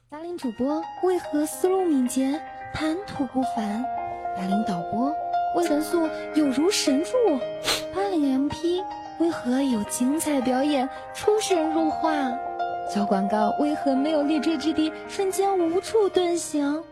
[0.09, 2.41] 达令主播为何思路敏捷，
[2.73, 3.85] 谈吐不凡？
[4.35, 5.15] 达令导播
[5.57, 7.11] 为神速有如神助？
[7.95, 8.83] 八零 MP
[9.19, 12.11] 为何有精彩表演，出神入化？
[12.93, 16.83] 小广告为何没有立锥之地，瞬间无处遁形？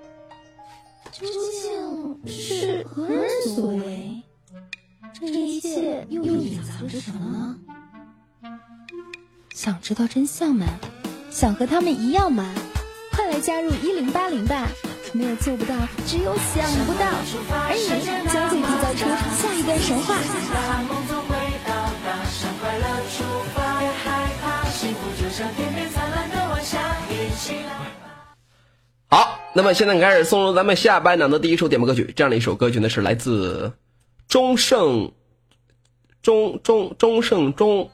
[1.12, 1.26] 究
[1.62, 4.22] 竟是何人所为？
[5.12, 7.56] 这一切又隐藏着什么呢？
[9.54, 10.66] 想知道真相吗？
[11.30, 12.52] 想和他们一样吗？
[13.12, 14.68] 快来加入一零八零吧！
[15.12, 17.06] 没有做不到，只有想不到，
[17.52, 17.86] 而你
[18.28, 19.06] 将会缔造出
[19.40, 20.16] 下一段神话。
[29.56, 32.12] 那么现在开始送入咱们下半场的第一首点播歌曲。
[32.16, 33.72] 这样的一首歌曲呢，是来自
[34.26, 35.12] 钟盛
[36.22, 37.88] 钟钟钟盛钟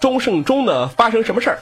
[0.00, 1.56] 钟盛钟的《发生什么事儿》。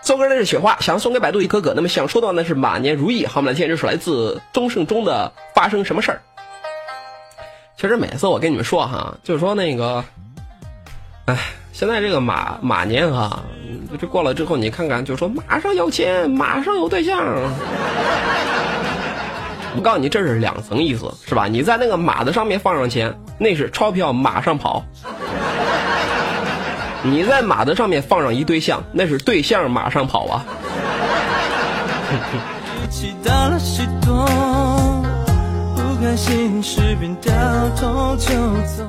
[0.00, 1.74] 送歌的是雪花，想送给百度一哥哥。
[1.76, 3.26] 那么想说的呢是马年如意。
[3.26, 6.22] 好，我们来听这首来自钟盛钟的《发生什么事儿》。
[7.76, 10.02] 其实每次我跟你们说哈，就是说那个，
[11.26, 11.38] 哎，
[11.78, 13.38] 现在这个马马年哈，
[14.00, 17.24] 这过了之后，你看看，就说马上有钱，马上有对象。
[19.76, 21.46] 我告诉你，这是两层意思，是吧？
[21.46, 24.82] 你在那个马的上面放上钱，那是钞票马上跑；
[27.04, 30.44] 你在马的上面放上一对象，那是对象马上跑啊。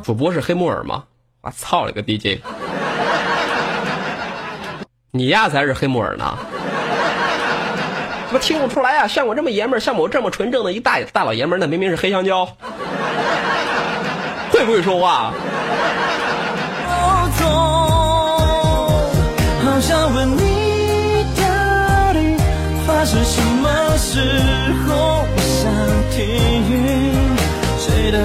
[0.03, 1.03] 主播是黑木耳吗？
[1.41, 2.41] 我操了个 DJ！
[5.11, 6.37] 你呀才是黑木耳呢！
[8.27, 9.07] 怎么听不出来啊？
[9.07, 12.45] 像我这么爷们儿，像我这么纯正的一大大老爷们儿，那明明是黑香蕉。
[14.51, 15.33] 会不会说话？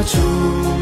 [0.06, 0.73] 出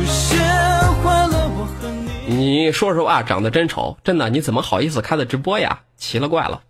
[2.33, 2.73] 你。
[2.73, 5.81] 说实话，长得真丑，真的，你怎么好意思开的直播呀？
[5.97, 6.61] 奇了怪了。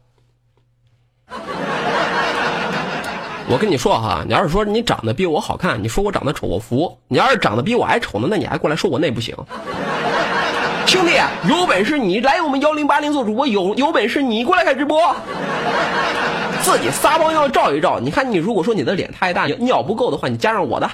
[3.48, 9.36] 我跟你说哈，你要是说你长得比我好看，你说我长得丑，我服；你要是长得比我还丑呢，那你还过来说我那不行。
[10.86, 11.12] 兄弟，
[11.48, 15.14] 有本事你来我们幺零八零做主播，有有本事你过来开直播，
[16.62, 17.98] 自己撒泡尿照一照。
[18.00, 20.90] 你看你如果说你的脸太大，尿不够的话，你加上我的，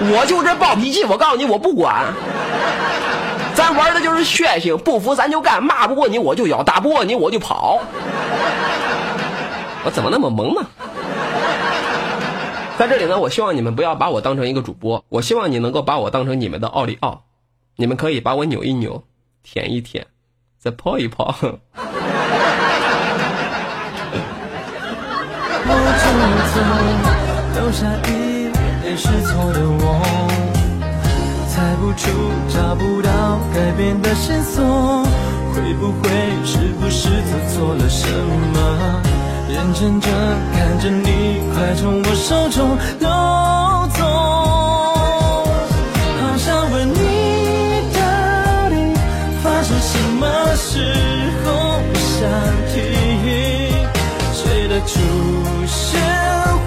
[0.00, 2.06] 我就这暴脾气，我告诉你，我不管。
[3.70, 7.80] 玩的就是血性，不服咱就干，骂不过你我就咬，打不过你我就跑。
[9.84, 10.66] 我怎么那么萌呢？
[12.78, 17.22] 在这里呢，我希望你们不要把我当成一个主播，我希望你能够把我当成你们的奥利奥，
[17.76, 19.02] 你们可以把我扭一扭，
[19.42, 20.06] 舔一舔，
[20.58, 21.34] 再泡一泡。
[31.58, 32.08] 猜不出，
[32.54, 33.10] 找不到
[33.52, 34.62] 改变的线索，
[35.52, 36.08] 会不会
[36.44, 38.06] 是不是做错了什
[38.54, 39.02] 么？
[39.50, 40.08] 眼睁睁
[40.52, 43.08] 看着你快从我手中溜
[43.98, 44.04] 走，
[46.20, 46.94] 好想问你
[47.92, 47.98] 到
[48.70, 48.76] 底
[49.42, 50.94] 发生什么时
[51.44, 51.82] 候？
[51.98, 52.30] 想
[52.72, 52.76] 听
[54.32, 55.00] 谁的出
[55.66, 56.00] 现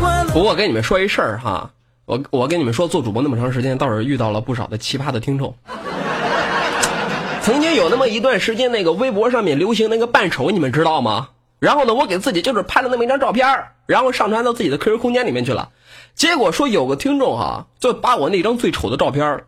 [0.02, 1.70] 换不过跟你们说一事儿哈，
[2.12, 5.56] 我我跟你们说，做主播那么长时间，倒是遇到了不少的奇葩的听众。
[7.42, 11.30] 曾经有那么一段时间，那个微博上面流行那个扮丑，你们知道吗？
[11.60, 13.48] 然后呢，我给自己就是拍了那么一张照片
[13.86, 15.70] 然后上传到自己的 QQ 空间里面去了。
[16.14, 19.46] 结果说有个听众哈，就把我那张最丑的照片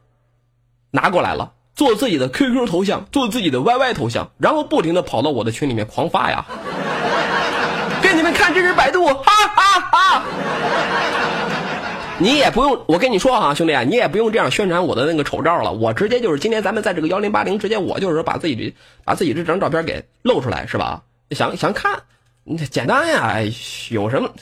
[0.89, 6.45] 拿过来了，做自己的 QQ 头像，做自己的 YY 头像，然后不停的跑到我的群里面狂发呀。
[8.01, 9.13] 给你们看，这是百度，哈
[9.53, 10.23] 哈哈。
[12.23, 15.73] 你也不用，我跟你说哈，兄弟，你也不用这样宣传我的那个丑照了。
[15.73, 21.03] 我直接就是今天咱们在这个幺零八零，直接我就是把自己把自己这张照片给露出来，是吧？
[21.31, 22.03] 想想看，
[22.71, 23.41] 简单呀，
[23.91, 24.33] 有什么？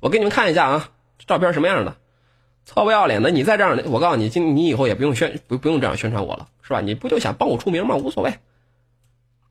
[0.00, 0.90] 我给你们看一下啊，
[1.26, 1.96] 照片什么样的？
[2.66, 3.30] 臭不要脸的！
[3.30, 6.82] 你再这样，我告诉你，今你以后也不用宣不不用这样宣传我了，是吧？
[6.82, 7.96] 你不就想帮我出名吗？
[7.96, 8.34] 无所谓。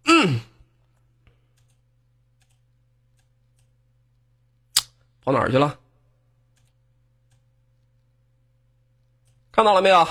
[0.06, 0.40] 嗯，
[5.26, 5.79] 跑哪儿去了？
[9.60, 10.07] 看到了没有？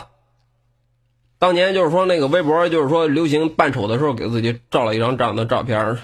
[1.39, 5.79] 当年就是说那个微博，就是说流行扮丑的时候，给自己照了一张这样的照片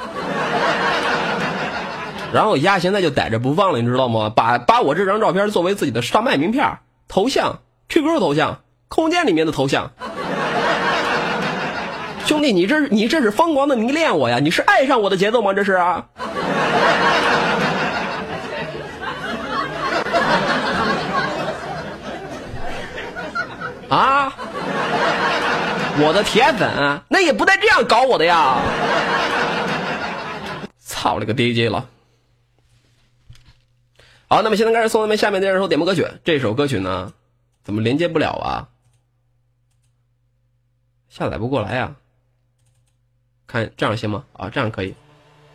[2.32, 4.32] 然后丫现在就逮着不放了，你知道吗？
[4.34, 7.58] 把把我这张照片作为自己的上麦名片、头像、
[7.90, 9.90] QQ 头像、空间里面的头像。
[12.24, 14.38] 兄弟，你这你这是疯狂的迷恋我呀？
[14.38, 15.52] 你是爱上我的节奏吗？
[15.52, 16.06] 这是啊？
[23.94, 24.32] 啊！
[26.00, 28.60] 我的铁粉，那也不带这样搞我的呀！
[30.78, 31.88] 操了个 DJ 了！
[34.26, 36.04] 好，那么现在开始送咱们下面这首点播歌曲。
[36.24, 37.12] 这首歌曲呢，
[37.62, 38.68] 怎么连接不了啊？
[41.08, 41.94] 下载不过来呀？
[43.46, 44.24] 看这样行吗？
[44.32, 44.96] 啊，这样可以。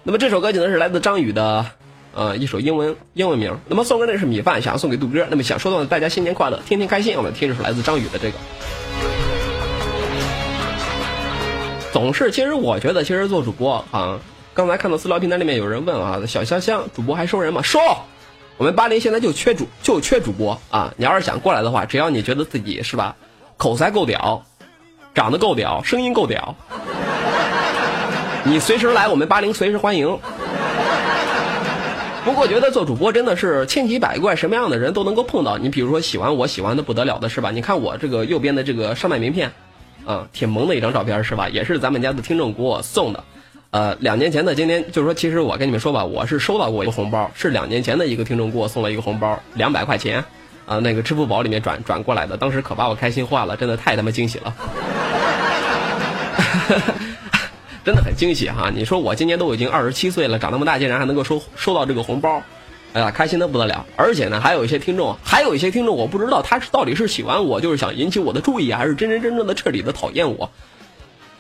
[0.04, 1.66] 那么这首歌曲呢是来自张宇的，
[2.14, 3.58] 呃，一首英文英文名。
[3.68, 5.28] 那么送歌的是米饭，想要送给杜哥。
[5.30, 7.16] 那么想说的话大家新年快乐，天天开心。
[7.18, 8.38] 我们听这首来自张宇的这个。
[11.92, 14.20] 总是，其实我觉得，其实做主播啊，
[14.54, 17.62] 刚才看到私聊平台里面有人问啊，小香香主播还收人吗？
[17.62, 17.80] 收。
[18.58, 20.94] 我们八零现在就缺主，就缺主播啊！
[20.98, 23.16] 你要是想过来的话，只要你觉得自己是吧，
[23.56, 24.44] 口才够屌，
[25.16, 26.56] 长得够屌，声音够屌，
[28.44, 30.20] 你随时来，我们八零随时欢迎。
[32.26, 35.58] 不过觉得做主播真的是千奇百怪，什么样的人都能够碰到。
[35.58, 37.50] 你比如说喜欢我喜欢的不得了的是吧？
[37.52, 39.52] 你看我这个右边的这个上麦名片，
[40.06, 41.50] 啊，挺萌的一张照片是吧？
[41.54, 43.24] 也是咱们家的听众给我送的。
[43.72, 50.24] 呃，两年前的今天，就是说，其实我跟你们说吧，我是收到过一个红包，是两年前的一个听众给我送了一个红包，两百块钱，
[50.66, 54.54] 啊，那个支付宝里面转转过来的，当时可把我开心坏了，真的太他妈惊喜了，
[57.90, 58.70] 真的很惊喜哈！
[58.72, 62.40] 你说我今年都已经二十七岁了，长那么大竟然还能够收收到这个红包，
[62.94, 63.84] 哎呀，开心的不得了！
[63.96, 70.52] 而且呢，还有一些听众，还有一些听众，我不知道他是到底是喜欢我，就是想引起我的注意，还是真真正正的彻底的讨厌我。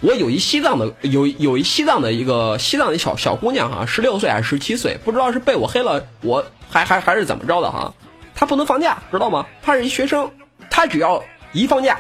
[0.02, 7.93] 我有一西藏的有有一西藏的一个西藏的小小姑娘哈，十六岁还是十七岁，不知道是被我黑了，我还还还是怎么着的哈？
[8.34, 9.45] 她不能放假，知道吗？
[9.62, 10.32] 她是一学生，
[10.68, 11.24] 她只要
[11.54, 12.00] 一放假，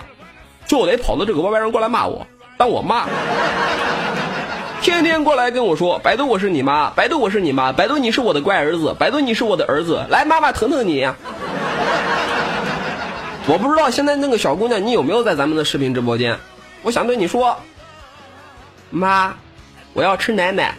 [0.65, 2.25] 就得跑到这个歪歪上过来骂我，
[2.57, 3.07] 当我妈，
[4.81, 11.07] 天天过来跟我说，百度我是你妈，百度我是你妈，百度你是我的乖儿子，百度你是我的儿子，来妈妈疼疼你。
[13.45, 16.37] 我不知道现在那个小姑娘你有没有在咱们的视频直播间？
[16.81, 17.55] 我想对你说。
[18.89, 19.33] 妈，
[19.93, 20.73] 我要吃奶奶。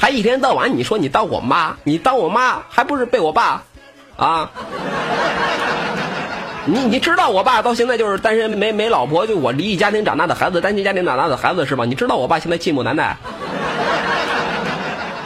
[0.00, 3.62] 还一天到晚你说你当我妈，你当我妈还不是被我爸
[4.16, 4.50] 啊？
[6.64, 11.84] 你你知道我爸到现在就是单身没没老婆，就我离异家庭长大的孩子，单亲家庭长大的孩子是吧？
[11.84, 13.14] 你知道我爸现在寂寞难耐。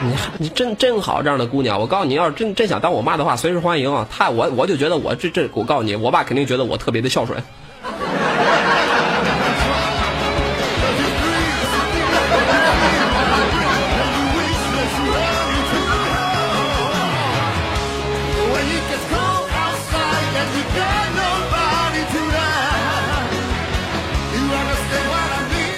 [0.02, 4.04] 你你真真好，这样的姑娘，我告诉你，要是真真想当我妈的话，随时欢迎啊！
[4.10, 7.40] 他我我就觉得我这这，我告诉你，我爸肯定觉得我特别的孝顺。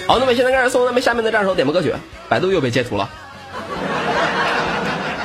[0.07, 1.93] 好，那么现在开始送咱们下面的战手点播歌曲，
[2.29, 3.09] 百度又被截图了。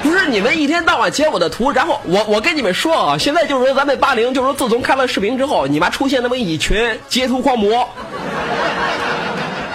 [0.02, 7.88] 不是你们一天到晚截我的图，然后我我跟你们说啊，现在就是说咱们八零，就是说自从开了视频之后，你妈出现那么一群截图狂魔，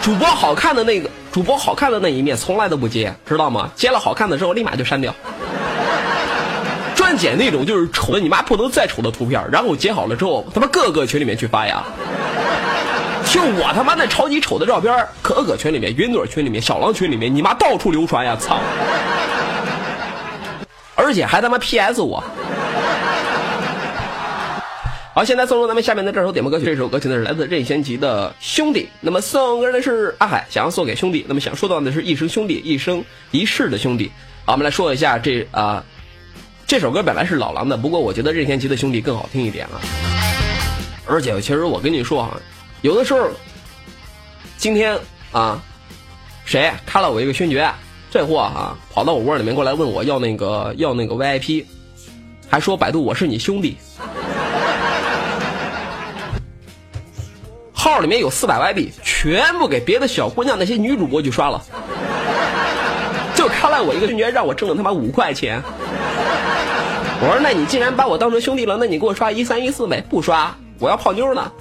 [0.03, 3.71] 主播好看的那个主播好看的那一面从来都不截，知道吗？
[3.77, 5.15] 截了好看的之后立马就删掉，
[6.97, 11.85] 专剪那种就是丑的你妈不能再丑的图片，然后截好了之后他妈各个群里面去发呀，
[13.37, 18.59] 就我他妈那超级丑的照片，可可群里面、云朵群里面、小狼群里面，你妈到处流传呀，操！
[20.95, 22.25] 而且还他妈 P.S 我，
[25.13, 26.65] 好，现在送出咱们下面的这首点播歌曲。
[26.65, 28.85] 这首歌曲呢是来自任贤齐的《兄弟》。
[29.03, 31.27] 那么送歌的是阿海，想要送给兄弟。
[31.29, 34.11] 那么想说到的是一生兄弟，一生一世的兄弟。
[34.47, 35.85] 好，我们来说一下这啊，
[36.67, 39.77] 这首歌本来是老狼的，不过我觉得任贤齐的《兄弟》更好听一点啊。
[41.07, 42.41] 而且其实我跟你说啊，
[42.83, 43.31] 有的时候，
[44.57, 44.99] 今天
[45.33, 45.61] 啊，
[46.45, 47.73] 谁开了我一个勋爵？
[48.11, 51.65] 这货哈跑到我窝里面过来问我要那个要那个 VIP，
[52.49, 53.77] 还说百度我是你兄弟。
[57.73, 61.63] 号里面有四百外币，全部给别的小姑娘那些女主播去刷了，
[63.35, 65.63] 就看了我一个勋爵让我挣了他妈五块钱。
[67.21, 71.53] 我说，那你既然把我当成兄弟了，那你给我刷一三一四呗，不刷我要泡妞呢。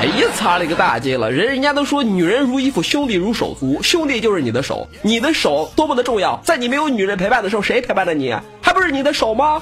[0.00, 1.28] 哎呀，擦了个大街了！
[1.28, 8.32] 人人家都说女人如衣服，兄弟如手足，兄弟就是你的手，你的手多么的重要，在你没有女人陪伴的时候，谁陪伴着你？
[8.62, 9.60] 还不是你的手吗？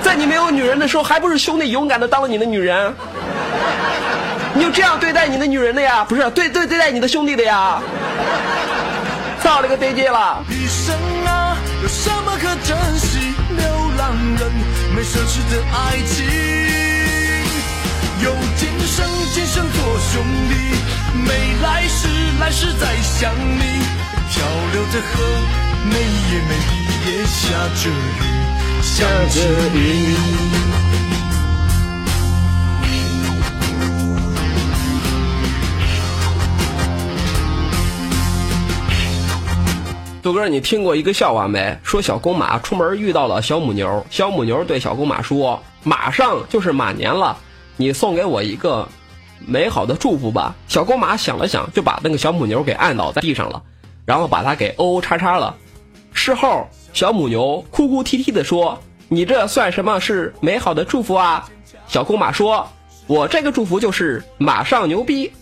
[0.00, 2.94] 在你没有女人的时候，还不是兄弟勇敢的当了你的女人？
[4.54, 6.04] 你就这样对待你的女人的呀？
[6.08, 7.82] 不是对对对待你的兄弟的呀？
[9.42, 10.40] 造了个对街了！
[10.48, 10.94] 一生
[11.26, 13.18] 啊，有什么可珍惜？
[13.56, 13.66] 流
[13.98, 14.52] 浪人
[14.94, 16.71] 没奢侈的爱情。
[18.24, 20.54] 有今生今生做兄弟，
[21.26, 22.06] 没来世
[22.38, 23.82] 来世再想你。
[24.30, 25.24] 漂流的河，
[25.90, 26.54] 每夜每
[27.10, 28.22] 夜下着雨，
[28.80, 29.40] 下着
[29.74, 30.14] 雨。
[40.22, 41.76] 杜哥，你听过一个笑话没？
[41.82, 47.36] 说小公马出门遇到了小母牛，小母牛对小公马说：“马上就是马年了。”
[47.76, 48.88] 你送给我一个
[49.38, 50.54] 美好的祝福吧。
[50.68, 53.62] 小公马想了想，就把那个小母牛给按倒在地上了，
[54.04, 55.54] 然后把它给 O O 叉叉了。
[56.12, 61.48] 事后，小母牛哭哭啼啼的说：“你这算什么是美好的祝福啊？”
[61.88, 62.68] 小公马说
[63.08, 65.32] ：“我这个祝福就是马上牛逼。”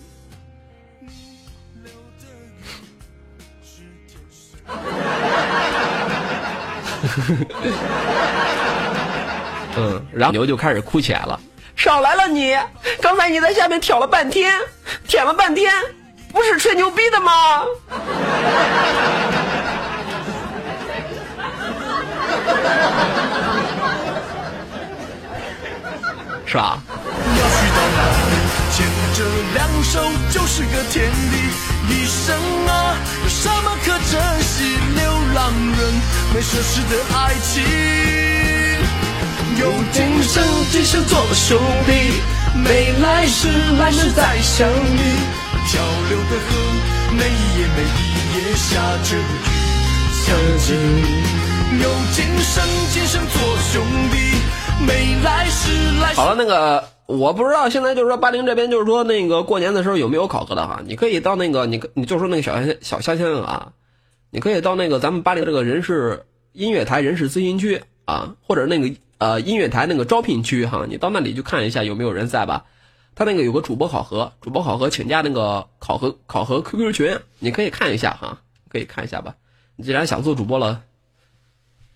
[9.76, 11.40] 嗯，然后牛就开始哭起来了。
[11.80, 12.54] 少来了你！
[13.00, 14.52] 刚才你在下面挑了半天，
[15.08, 15.72] 舔了半天，
[16.30, 17.64] 不是吹牛逼的吗？
[26.44, 26.78] 是吧？
[26.84, 28.34] 要去到哪里，
[28.74, 29.24] 牵着
[29.54, 31.34] 两手就是个天地。
[31.88, 34.76] 一生啊，有什么可珍惜？
[34.96, 35.94] 流浪人
[36.34, 38.19] 没奢侈的爱情。
[39.60, 41.92] 有今生今生做兄弟，
[42.64, 43.46] 没来世
[43.78, 45.00] 来世再相遇。
[45.66, 46.56] 漂流的河，
[47.12, 49.20] 每一夜每一夜下着雨，
[50.24, 51.82] 想起你。
[51.82, 54.16] 有今生今生做兄弟，
[54.86, 56.16] 没来世来世。
[56.18, 60.80] 好了，那个我不知道，现在就是说八零这边就是说那个过年的时候有没有考核的哈？
[60.86, 63.72] 你可以到那个，你你就说那个小乡小乡乡啊，
[64.30, 68.90] 你可以到那个咱们八零这个人事音乐台人事咨询区啊，或者那个。
[69.20, 72.64] 呃，音乐台那个招聘区哈，你到那里去看一下有没有人在吧？
[73.14, 78.38] 他那个有个主播考核，主播考核请假那个考核考核 QQ 群，你可以看一下哈，
[78.70, 79.34] 可以看一下吧。
[79.76, 80.84] 你既然想做主播了，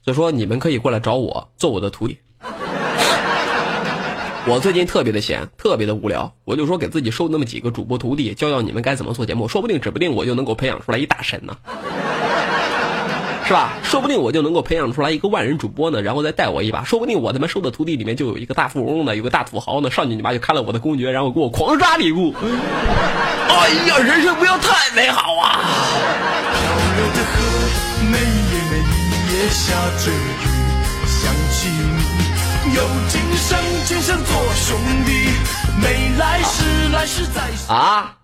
[0.05, 2.18] 就说你们可以过来找我做我的徒弟。
[4.47, 11.57] 我最近特别的闲，特别的无聊，我就说给自己收那么几个主播徒弟，教教你们该怎么做节目，说不定指不定我就能够培养出来一大神呢。
[13.47, 13.74] 是吧？
[13.82, 16.82] 说不定我就能够培养出来一个万人主播呢，然后再带我一把。
[16.84, 22.34] 说不定我他妈收的徒弟里面就有一个大富翁呢，有个大土豪呢，上去你妈就看了我的公爵，然后给我狂刷礼物。
[23.49, 25.61] 哎呀，人生不要太美好啊！
[25.61, 26.61] 漂
[26.97, 27.36] 流的河，
[28.11, 28.76] 每夜每
[29.36, 30.49] 夜下着雨，
[31.07, 35.28] 想起你，有今生今生做兄弟，
[35.80, 38.16] 没来世来世再啊。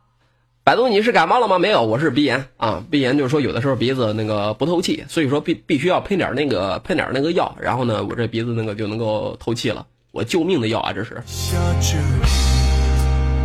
[0.70, 1.58] 百度，你是感冒了吗？
[1.58, 2.84] 没有，我是鼻炎啊。
[2.92, 9.84] 鼻炎就是说有的时候鼻子那个不透气，所以说必必须要喷点那个喷点那个药，然后呢，我这鼻子那个就能够透气了。
[10.12, 11.20] 我救命的药啊，这是。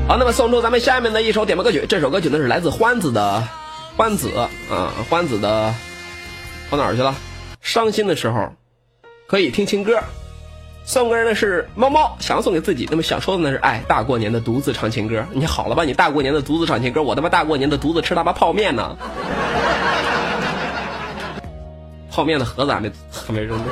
[0.08, 3.42] 好，那么送出咱们下面的一首点播歌曲，这首歌曲呢是来自欢子的
[3.98, 4.30] 欢子
[4.70, 5.74] 啊，欢子的
[6.70, 7.16] 跑哪儿去了？
[7.60, 8.54] 伤心的时候
[9.26, 9.98] 可以听情歌。
[10.86, 15.84] 送个人的是猫猫，想送给自己，那么想说的呢是，哎，大过年的独自唱情歌，你好了吧？
[15.84, 18.96] 你大过年的独自唱情歌，我他妈大过年的独自吃他妈泡面呢，
[22.12, 23.66] 泡面的盒子还没还没扔呢。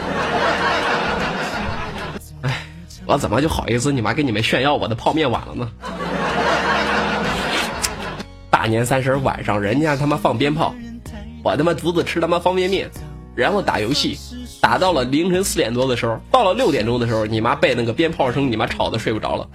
[2.41, 2.65] 哎，
[3.05, 5.71] 我怎么就好意思你妈给你们炫耀我的泡面碗了呢？
[8.49, 10.73] 大年三十晚上，人家他妈放鞭炮，
[11.43, 12.89] 我他妈独自吃他妈方便面，
[13.35, 14.17] 然后打游戏。
[14.63, 19.45] 打到了凌晨四点多的时候，到了六点钟的时候，你妈被那个鞭炮声你妈吵得睡不着了。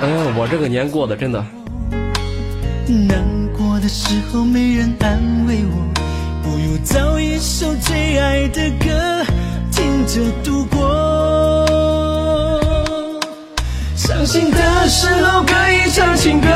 [0.00, 1.44] 哎呀，我这个年过的真的。
[3.08, 3.24] 难
[3.58, 5.18] 过的时候没人安
[5.48, 5.74] 慰我，
[6.44, 9.26] 不如找一首最爱的歌
[9.72, 10.78] 听着度过。
[13.96, 16.46] 伤心的时候可以唱情歌，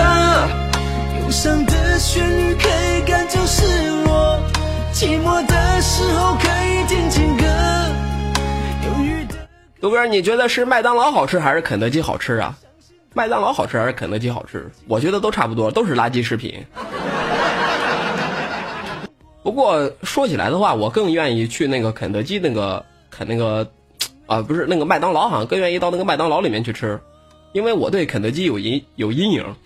[1.24, 3.64] 忧伤的旋律可以赶走失
[4.04, 4.07] 落。
[4.98, 7.44] 寂寞的时候可以听情歌，
[8.84, 9.36] 忧郁的
[9.80, 12.58] 豆哥，你觉得是麦当劳好吃还是肯德基好吃啊？
[13.14, 14.68] 麦当劳好吃还是肯德基好吃？
[14.88, 16.66] 我觉得都差不多，都是垃圾食品。
[19.44, 23.64] 不过说起来的话，我更愿意去那个肯德基那个肯那个
[24.26, 26.98] 啊，不是那个麦当劳，好像更愿意到那个麦当劳里面去吃，
[27.52, 29.44] 因为我对肯德基有阴有阴影。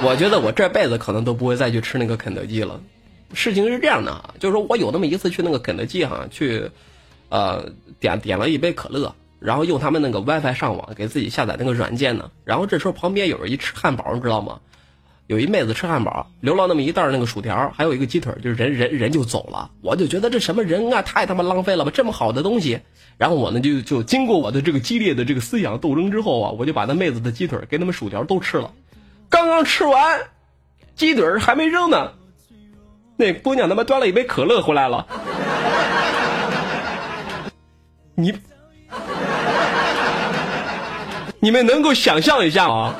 [0.00, 2.80] 我觉得我这辈子可能都不会再去吃那个肯德基了。
[3.32, 6.70] 事情是这样的啊，就是说我有那么一次去那个肯德基哈，去，
[7.28, 7.70] 呃，
[8.00, 12.30] 点点了一杯可乐，然后用他们那个 WiFi 上网，给自己下载那个软件呢。
[12.44, 14.60] 然后这时候旁边有人一吃汉堡，你知道吗？
[15.26, 19.72] 有一妹子吃汉堡，留了那么一袋那个薯条，还有一个鸡腿，就是人人人就走了。
[19.80, 21.90] 我就觉得这什么人啊，太他妈浪费了吧！
[21.92, 22.78] 这么好的东西。
[23.18, 28.72] 然后我呢就就经过我的这个激烈的这个思想斗争之后啊，我就把那妹子的鸡腿跟他们薯条都吃了。
[29.28, 30.20] 刚刚吃完，
[30.94, 32.12] 鸡腿还没扔呢。
[33.16, 35.06] 那姑娘他妈端了一杯可乐回来了，
[38.14, 38.38] 你
[41.40, 42.94] 你们能够想象一下吗？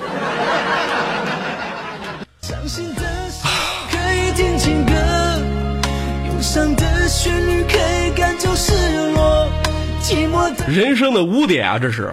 [10.68, 12.10] 人生的污点啊，这是。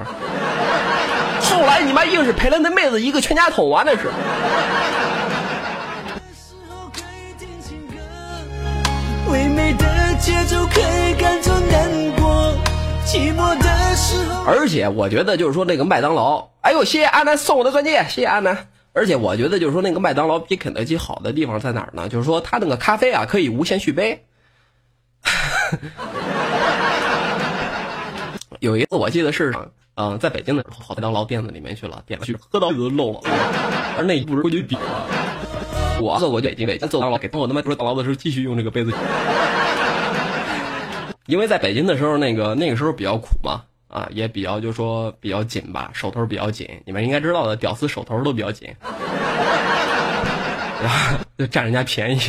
[1.42, 4.10] 后来你妈硬是赔了那妹子一个全家桶啊，那是。
[10.20, 12.54] 节奏可以赶走难过，
[13.06, 18.70] 寂寞的时候而且我觉得就是说那个麦当劳，哎呦，谢谢阿南送我的钻戒，谢谢阿南。
[18.94, 22.10] 而且我觉得就是说那个麦当劳比肯德基好的地方在哪儿呢？
[22.10, 24.24] 就是说它那个咖啡啊可以无限续杯。
[28.60, 29.54] 有一次我记得是，
[29.96, 33.22] 嗯，在北京的时候跑，麦当劳店子里面去了，点了去喝到都漏了，
[33.98, 35.08] 而那一步是规矩比了。
[36.00, 38.94] 我走过北京，北京走麦当劳给我他妈说麦当劳的时候继续用这个杯子。
[41.26, 46.68] 因为在北京的时候，那个那个时候比较苦嘛，啊，也比较就说比较紧吧，手头比较紧。
[46.86, 48.68] 你们应该知道的，屌丝手头都比较紧，
[50.82, 52.20] 然后就占人家便宜。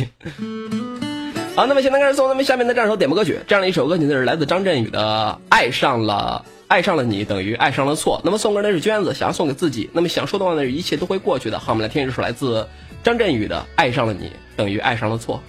[1.55, 8.17] 好，那么现在开始送咱们下面的这首点播歌曲，这样的一首歌曲呢是来自张振宇的《爱上了爱上了你等于爱上了错》。
[8.23, 9.89] 那么送歌的是娟子，想要送给自己。
[9.93, 11.59] 那么想说的话呢，一切都会过去的。
[11.59, 12.67] 好，我们来听这首来自
[13.03, 15.41] 张震宇的《爱上了你等于爱上了错》。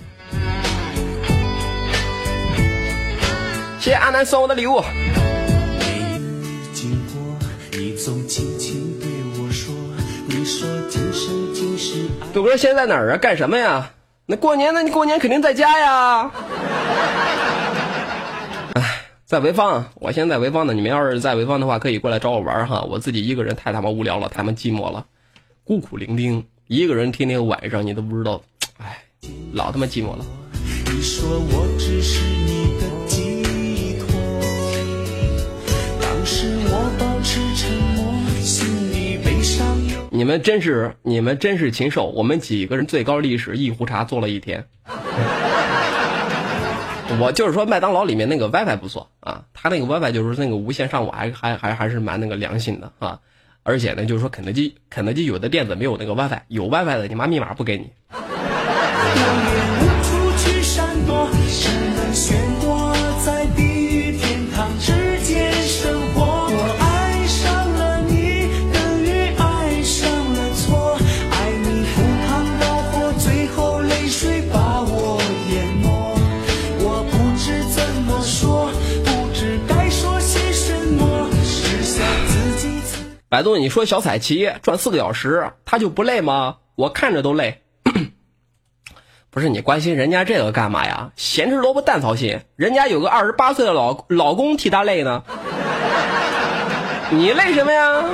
[3.87, 4.83] 谢谢阿南送我的礼物。
[12.35, 13.17] 杜哥现在在哪儿啊？
[13.17, 13.93] 干什么呀？
[14.27, 14.83] 那过年呢？
[14.83, 16.33] 你过年肯定在家呀。
[18.75, 20.75] 哎，在潍坊，我现在在潍坊呢。
[20.75, 22.83] 你们要是在潍坊的话，可以过来找我玩哈。
[22.91, 25.07] 我自己一个人太他妈无聊了，太他妈寂寞了，
[25.63, 28.43] 孤苦伶仃，一个人天天晚上你都不知道，
[28.79, 29.05] 哎，
[29.53, 30.27] 老他妈寂寞了。
[30.87, 32.87] 你说我只是你的
[40.17, 42.07] 你们真是，你们真是禽兽！
[42.07, 44.65] 我们几个人最高历史一壶茶坐了一天。
[47.21, 53.21] 我就是说，麦当劳里面那个 WiFi 不错啊，他那个 WiFi 就是那个无线上网，还还还还是蛮那个良心的啊。
[53.63, 57.93] 而且呢，就是说肯德基，肯德基有的店子没有那个 WiFi，有 WiFi 的，你妈密码不给你。
[83.37, 86.57] 百度，你说小彩旗转四个小时，他就不累吗？
[86.75, 87.61] 我看着都累。
[89.29, 91.13] 不是你关心人家这个干嘛呀？
[91.17, 95.23] 咸吃萝卜淡操心，人家有个二十八岁的老老公替他累呢。
[97.13, 98.05] 你累什么呀？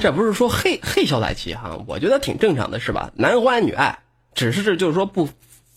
[0.00, 3.10] 这不是说黑黑小彩旗哈，我觉得挺正常的，是吧？
[3.14, 3.98] 男欢女爱，
[4.34, 5.28] 只是这就是说不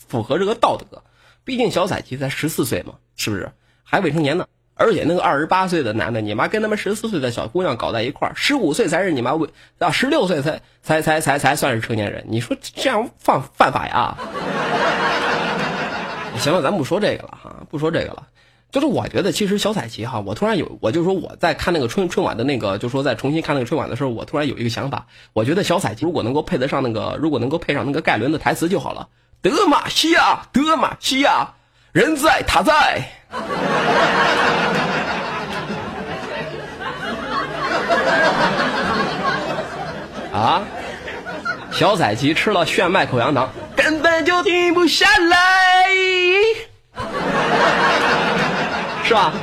[0.08, 1.02] 符合这个道德。
[1.44, 3.52] 毕竟小彩旗才十四岁嘛，是不是？
[3.84, 4.46] 还未成年呢。
[4.76, 9.50] 而且那个二十八岁的男的，你妈跟他们十四岁的小姑娘搞在一块儿，十五岁才是你妈未
[9.80, 12.26] 啊，十六岁才才才才才算是成年人。
[12.28, 14.18] 你说这样犯犯法呀？
[16.38, 18.28] 行了，咱不说这个了哈，不说这个了。
[18.72, 29.10] 就是我觉得，其实小彩旗哈，我突然有，我就说我在看那个春春晚的那个，就说在重新看那个春晚的时候，我突然有一个想法，我觉得小彩旗如果能够配得上那个，如果能够配上那个盖伦的台词就好了。
[29.42, 31.54] 德玛西亚，德玛西亚，
[31.92, 33.12] 人在他在。
[40.32, 40.64] 啊
[41.72, 45.90] 小彩旗吃了炫迈口香糖，根本就停不下来，
[49.12, 49.34] 是吧？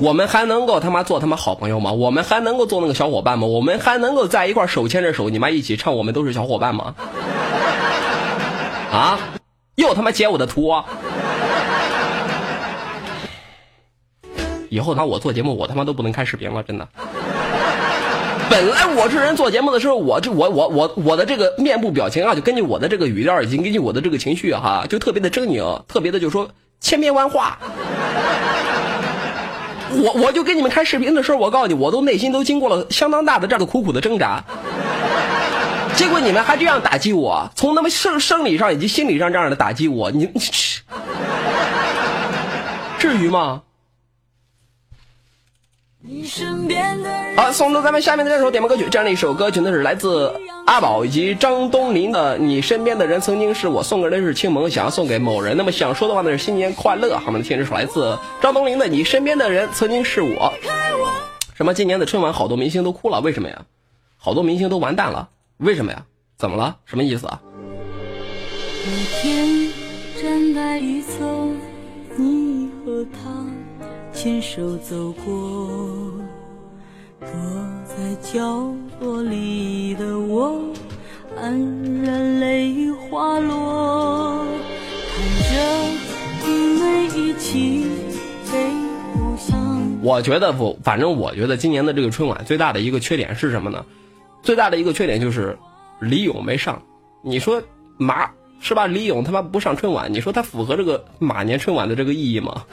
[0.00, 1.92] 我，们还能够他妈做他妈好朋友吗？
[1.92, 3.46] 我们还能够做那个小伙伴吗？
[3.46, 6.94] 我们还能够在一块手牵着手，你妈一起唱《我们都是小伙伴》吗？
[8.90, 9.18] 啊！
[9.74, 10.72] 又他妈截我的图、
[14.70, 16.88] 以后他我做节目，我他妈都不能开视频了，真的。
[18.50, 27.58] 本来我这人做节目的时候，我这我我我我的这个面部表情啊，就根据我的这个语调，以及根据我的这个情绪哈、就特别的狰狞，特别的就说千变万化。
[29.96, 34.44] 我我就跟你们开视频的时候，我告诉你，我都内心都经过了相当大的这个苦苦的挣扎，
[35.96, 40.28] 结果你们还这样打击我，从他妈生生理上以及心理上这样的打击我，你
[42.98, 43.62] 至于吗？
[46.06, 47.34] 你身边的人。
[47.38, 50.34] 好，送出咱们下面的这首点播歌曲，这样的一首歌曲呢是来自
[50.66, 55.56] 阿宝以及张东林的《你身边的人曾经是我》，送给的是青萌，想要送给某人。
[55.56, 60.28] 那么想说的话呢是新年快乐，好，我们听这首来自张东林的《你身边的人曾经是我》。
[61.56, 61.72] 什么？
[61.72, 63.62] 今年的春晚好多明星都哭了，为什么呀？
[64.18, 66.04] 好多明星都完蛋了，为什么呀？
[66.36, 66.76] 怎么了？
[66.84, 67.40] 什么意思啊？
[68.84, 69.72] 那天
[70.22, 71.24] 站在一侧，
[72.18, 73.46] 你和他
[74.14, 75.68] 牵手走过，
[77.20, 77.28] 躲
[77.84, 80.62] 在角落里的我，
[81.36, 84.46] 黯然泪花落，
[85.10, 85.18] 看
[85.52, 87.86] 着你们一起
[88.50, 88.70] 背
[89.12, 89.98] 故乡。
[90.00, 93.84] 我觉得不，反正我觉得今年的这个春晚最大的一个缺点是什么呢？
[94.42, 95.58] 最大的一个缺点就是
[96.00, 96.80] 李咏没上。
[97.22, 97.62] 你说
[97.98, 98.86] 马是吧？
[98.86, 102.64] 李咏他妈不上春晚，你说他符合这个马年春晚的这个意义吗？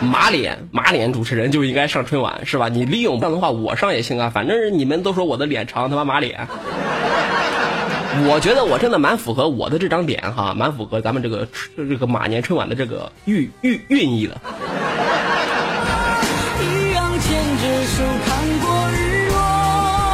[0.00, 2.68] 马脸马脸主持人就应该上春晚是吧？
[2.68, 4.30] 你利用不上的话，我上也行啊。
[4.32, 6.46] 反正你们都说我的脸长，他妈马脸。
[8.28, 14.40] 我觉得我真的蛮符合我的这张脸哈，蛮符合咱们这个这个马年春晚的这个寓寓寓意的。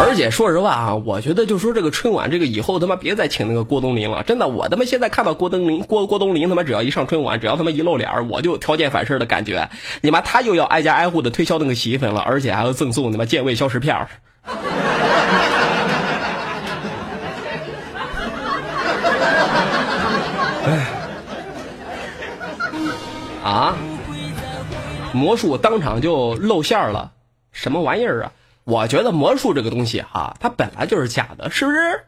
[0.05, 9.69] 而且说实话啊，我觉得就说这个春晚这个以后他妈别再请那个郭冬临了，真的，我他妈现在看到郭冬临郭郭冬临他妈只要一上春晚，只要他妈一露脸，我就条件反射的感觉，
[10.01, 13.97] 你妈他又要挨家挨户的推销那个洗衣粉了，而且还要赠送你妈健胃消食片。
[20.65, 20.87] 哎
[23.45, 23.77] 啊！
[25.13, 27.11] 魔术当场就露馅了，
[27.53, 28.33] 什么玩意儿啊？
[28.65, 32.05] 我觉得魔术这个东西哈，它本来就是假的，是不是？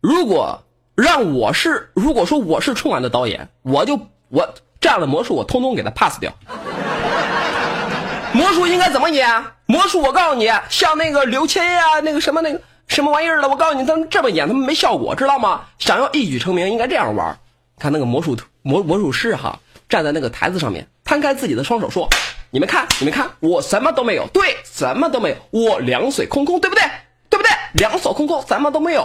[0.00, 0.62] 如果
[0.94, 6.32] 让我是，如果说我是春晚的导演，我就我这样的魔术我通通给他 pass 掉。
[8.32, 9.28] 魔术应该怎么演？
[9.66, 15.62] 魔术我告诉你，像那个刘谦呀、那个什么那个什么玩意儿的，我告诉你，他们这么演他们没效果，知道吗？
[15.78, 17.38] 想要一举成名，应该这样玩。
[17.78, 19.58] 看那个魔术魔魔术师哈，
[19.88, 22.08] 站在那个台子上面，摊开自己的双手说
[22.54, 26.84] ：“你们看，你们看，我什么都没有，对，什么都没有，我两手空空，对不对？
[27.30, 27.50] 对不对？
[27.72, 29.02] 两手空空，什么都没有。”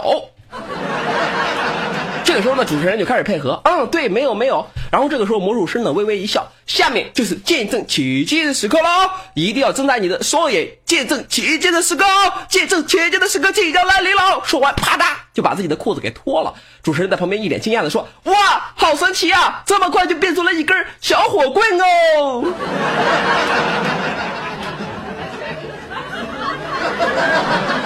[2.38, 4.64] 这时候呢，主持人就开始配合，嗯，对，没有没有。
[4.92, 14.40] 然后这个时候魔术师呢微微一笑，下面就是见证奇迹的时刻喽，一定要睁大你的双眼，见证奇迹的时刻哦，见证奇迹的时刻即将来临喽。
[14.44, 16.54] 说完，啪嗒就把自己的裤子给脱了。
[16.80, 22.44] 主持人在旁边一脸惊讶的说：“哇，好神奇啊，这么快就变出了一根小火棍哦！”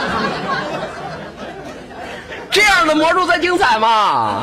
[2.52, 4.42] 这样的魔术才精彩嘛！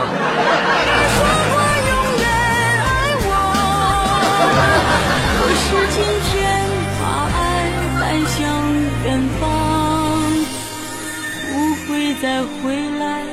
[12.22, 13.24] 再回来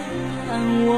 [0.46, 0.88] 看我。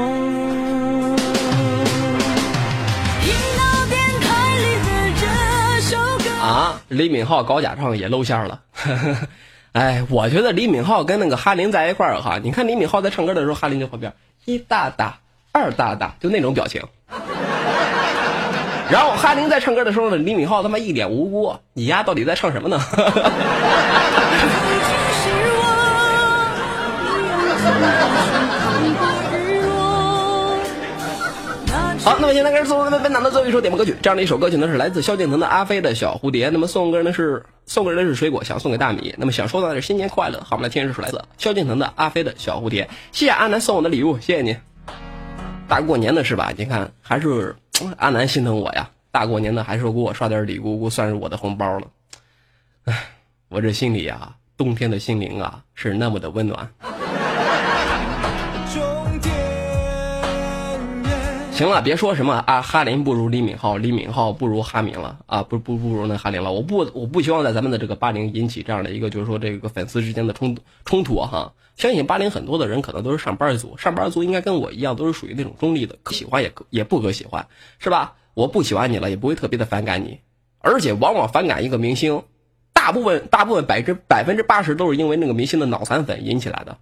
[6.39, 8.59] 啊，李敏镐搞假唱也露馅了。
[9.71, 14.13] 哎，我觉得李敏镐跟那个哈林在一块儿哈，你看李敏镐在唱歌的时候，哈林就旁边
[14.45, 15.19] 一大大
[15.51, 16.81] 二大大，就那种表情。
[18.89, 22.81] 然后哈林在唱歌的时候呢，李敏镐他妈一脸无辜，你丫到底在唱什么呢？
[32.01, 39.13] 好，那么现在开始送咱们本档的最后一首点播歌曲，这样的一首歌曲呢是来自萧敬腾的《阿飞的小蝴蝶》，那么送歌呢是送给的是水果，想送给大米。
[39.17, 40.39] 那么想说的是新年快乐。
[40.39, 42.85] 好，我们来听这首来自萧敬腾的《阿飞的小蝴蝶》。
[43.11, 44.55] 谢谢阿南送我的礼物，谢谢你。
[45.67, 46.53] 大过年的是吧？
[46.55, 47.55] 你看还是
[47.97, 48.89] 阿南心疼我呀。
[49.11, 51.87] 大过年的还是给我刷点礼物，算是我的红包了。
[52.85, 53.09] 唉，
[53.49, 56.71] 我这心里呀，冬天的心灵啊，是那么的温暖。
[61.59, 66.53] 行了，别说什么啊，哈林不如李敏镐，李敏镐不如哈明了啊，不不不如那哈林了。
[66.53, 70.55] 我不我不希望在咱们的这个八零引起这样的一个，就是说这个粉丝之间的冲
[70.85, 71.51] 冲突哈。
[71.75, 77.45] 相信八零很多的人可能都是上班族，上班族应该跟我一样，都是属于那种中立的，可喜欢也也不可喜欢，
[77.77, 78.13] 是吧？
[78.35, 80.21] 我不喜欢你了，也不会特别的反感你，
[80.59, 82.23] 而且往往反感一个明星，
[82.71, 86.77] 大部分大部分百分之百分之八十都是因为那个明星的脑残粉引起来的。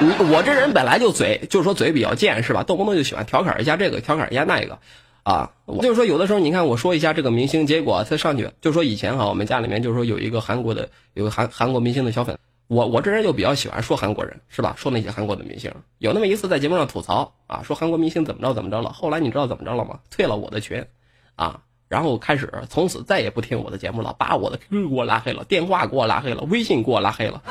[0.00, 2.62] 我这人本来就嘴，就是说嘴比较贱，是吧？
[2.62, 4.78] 动不动就喜欢调侃一下这个，调侃一下那个，
[5.24, 12.38] 啊，我就是说有的时候你看我说一下这个明星，结果他上去就说以前哈，我们家里面就是说有一个韩国的，有个韩韩国明星的小粉，
[12.68, 14.74] 我我这人就比较喜欢说韩国人，是吧？
[14.76, 19.98] 说那些韩国的明星，有那么一次在节目上吐槽啊，说韩国明星怎么着怎么着了，后来你知道怎么着了吗？
[20.10, 20.86] 退了我的群，
[21.34, 27.42] 啊，然后开始从此再也不听我的节目了，把我的 QQ 给我拉黑了，电话给我拉黑了，微信给我拉黑了。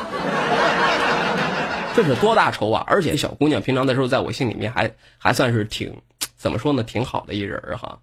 [1.97, 2.83] 这是多大仇啊！
[2.85, 5.99] 而且小姑娘平常的时候，在我心里面还还算是挺
[6.35, 7.97] 怎么说呢，挺好的一人哈。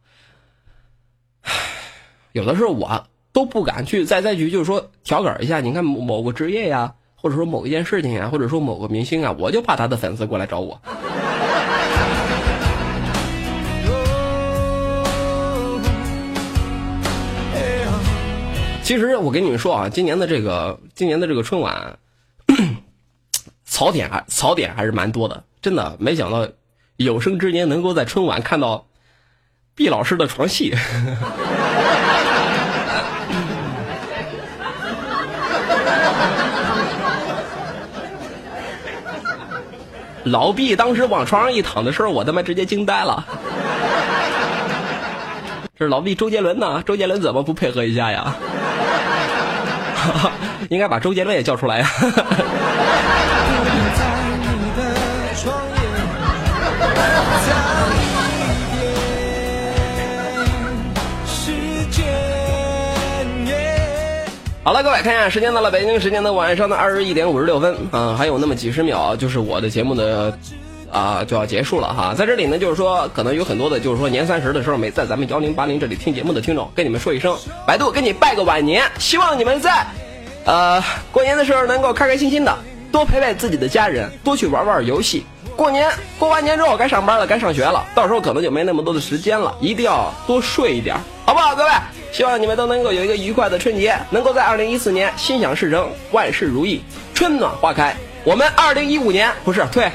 [2.33, 5.61] 有的时候我都不敢去再再去，就是说调侃一下。
[5.61, 10.81] 你看某某个职业呀，或者说某一件事情呀，或者说某个明星啊，我就怕他的粉丝过来找我。
[18.83, 21.97] 其实我跟你们说啊，今年的这个今年的这个春晚。
[23.75, 26.47] 槽点还槽点还是蛮多的，真的没想到
[26.97, 28.87] 有生之年能够在春晚看到
[29.75, 30.77] 毕老师的床戏。
[40.23, 43.27] 老毕当时往床上一躺的时候，我他妈直接惊呆了。
[45.77, 46.81] 这是老毕周杰伦呢？
[46.87, 48.37] 周杰伦怎么不配合一下呀？
[50.71, 51.91] 应该把周杰伦也叫出来呀！
[64.65, 70.39] 好了，各位，看一下时间到了，北京时间的晚上的二十一点五十六分啊，还有那么几十秒，就是我的节目的
[70.91, 72.15] 啊就要结束了哈。
[72.17, 77.37] 在这里呢，就是说，可能有很多的，就是说年三十的时候没在咱们幺零八零这里听节目的听众，跟你们说一声，
[77.67, 79.87] 百度给你拜个晚年，希望你们在
[80.47, 82.57] 呃过年的时候能够开开心心的，
[82.91, 85.27] 多陪陪自己的家人，多去玩玩游戏。
[85.55, 90.97] 过年过完年之后该上班了，该上学了，到时候可能就没那么多的时间了，一定要多睡一点，
[91.27, 91.71] 好不好，各位？
[92.13, 96.83] 希望你们都能够有一个愉快的春节，能够在二零一四年心想事成，万事如意，
[97.15, 97.97] 春暖花开。
[98.25, 99.91] 我们二零一五年不是退，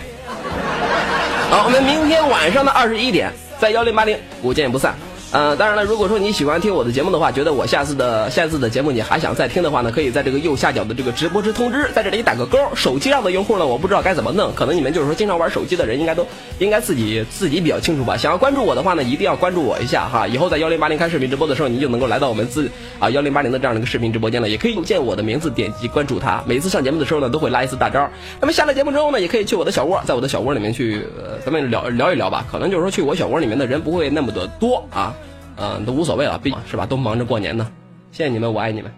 [1.49, 4.95] 好，我们明天晚上的二十一点在幺零八零不见不散。
[5.31, 12.57] 呃，当然了，如果说你喜欢听我的节目的话，觉得我下次的下次的节目你还想再听的话呢，可以在这个右下角的这个直播之通知，在这里打个勾。
[12.73, 16.25] 手机上的用户呢，我不知道该怎么弄，可能你们就是说经常玩手机的人，应该都
[16.57, 18.17] 应该自己自己比较清楚吧。
[18.17, 20.27] 想要关注我的话呢，一定要关注我一下哈。
[20.27, 22.67] 以后在幺零八零开视频直播的时候，你就能够来到我们自
[22.97, 26.43] 啊幺零八零的这样的一个视频直播间了，也可以见我的名字，点击关注他。
[26.47, 28.09] 每次上节目的时候呢，都会拉一次大招。
[28.41, 32.43] 那么下了节目之后呢，也可以去我的小窝，在我的小窝里面去，呃，咱们聊聊一聊吧。
[32.51, 35.13] 可能就是说去我小窝里面的人不会那么的多啊。
[35.59, 36.85] 嗯，都无所谓了，毕是吧？
[36.85, 37.69] 都忙着过年呢。
[38.11, 38.91] 谢谢你们，我爱你们。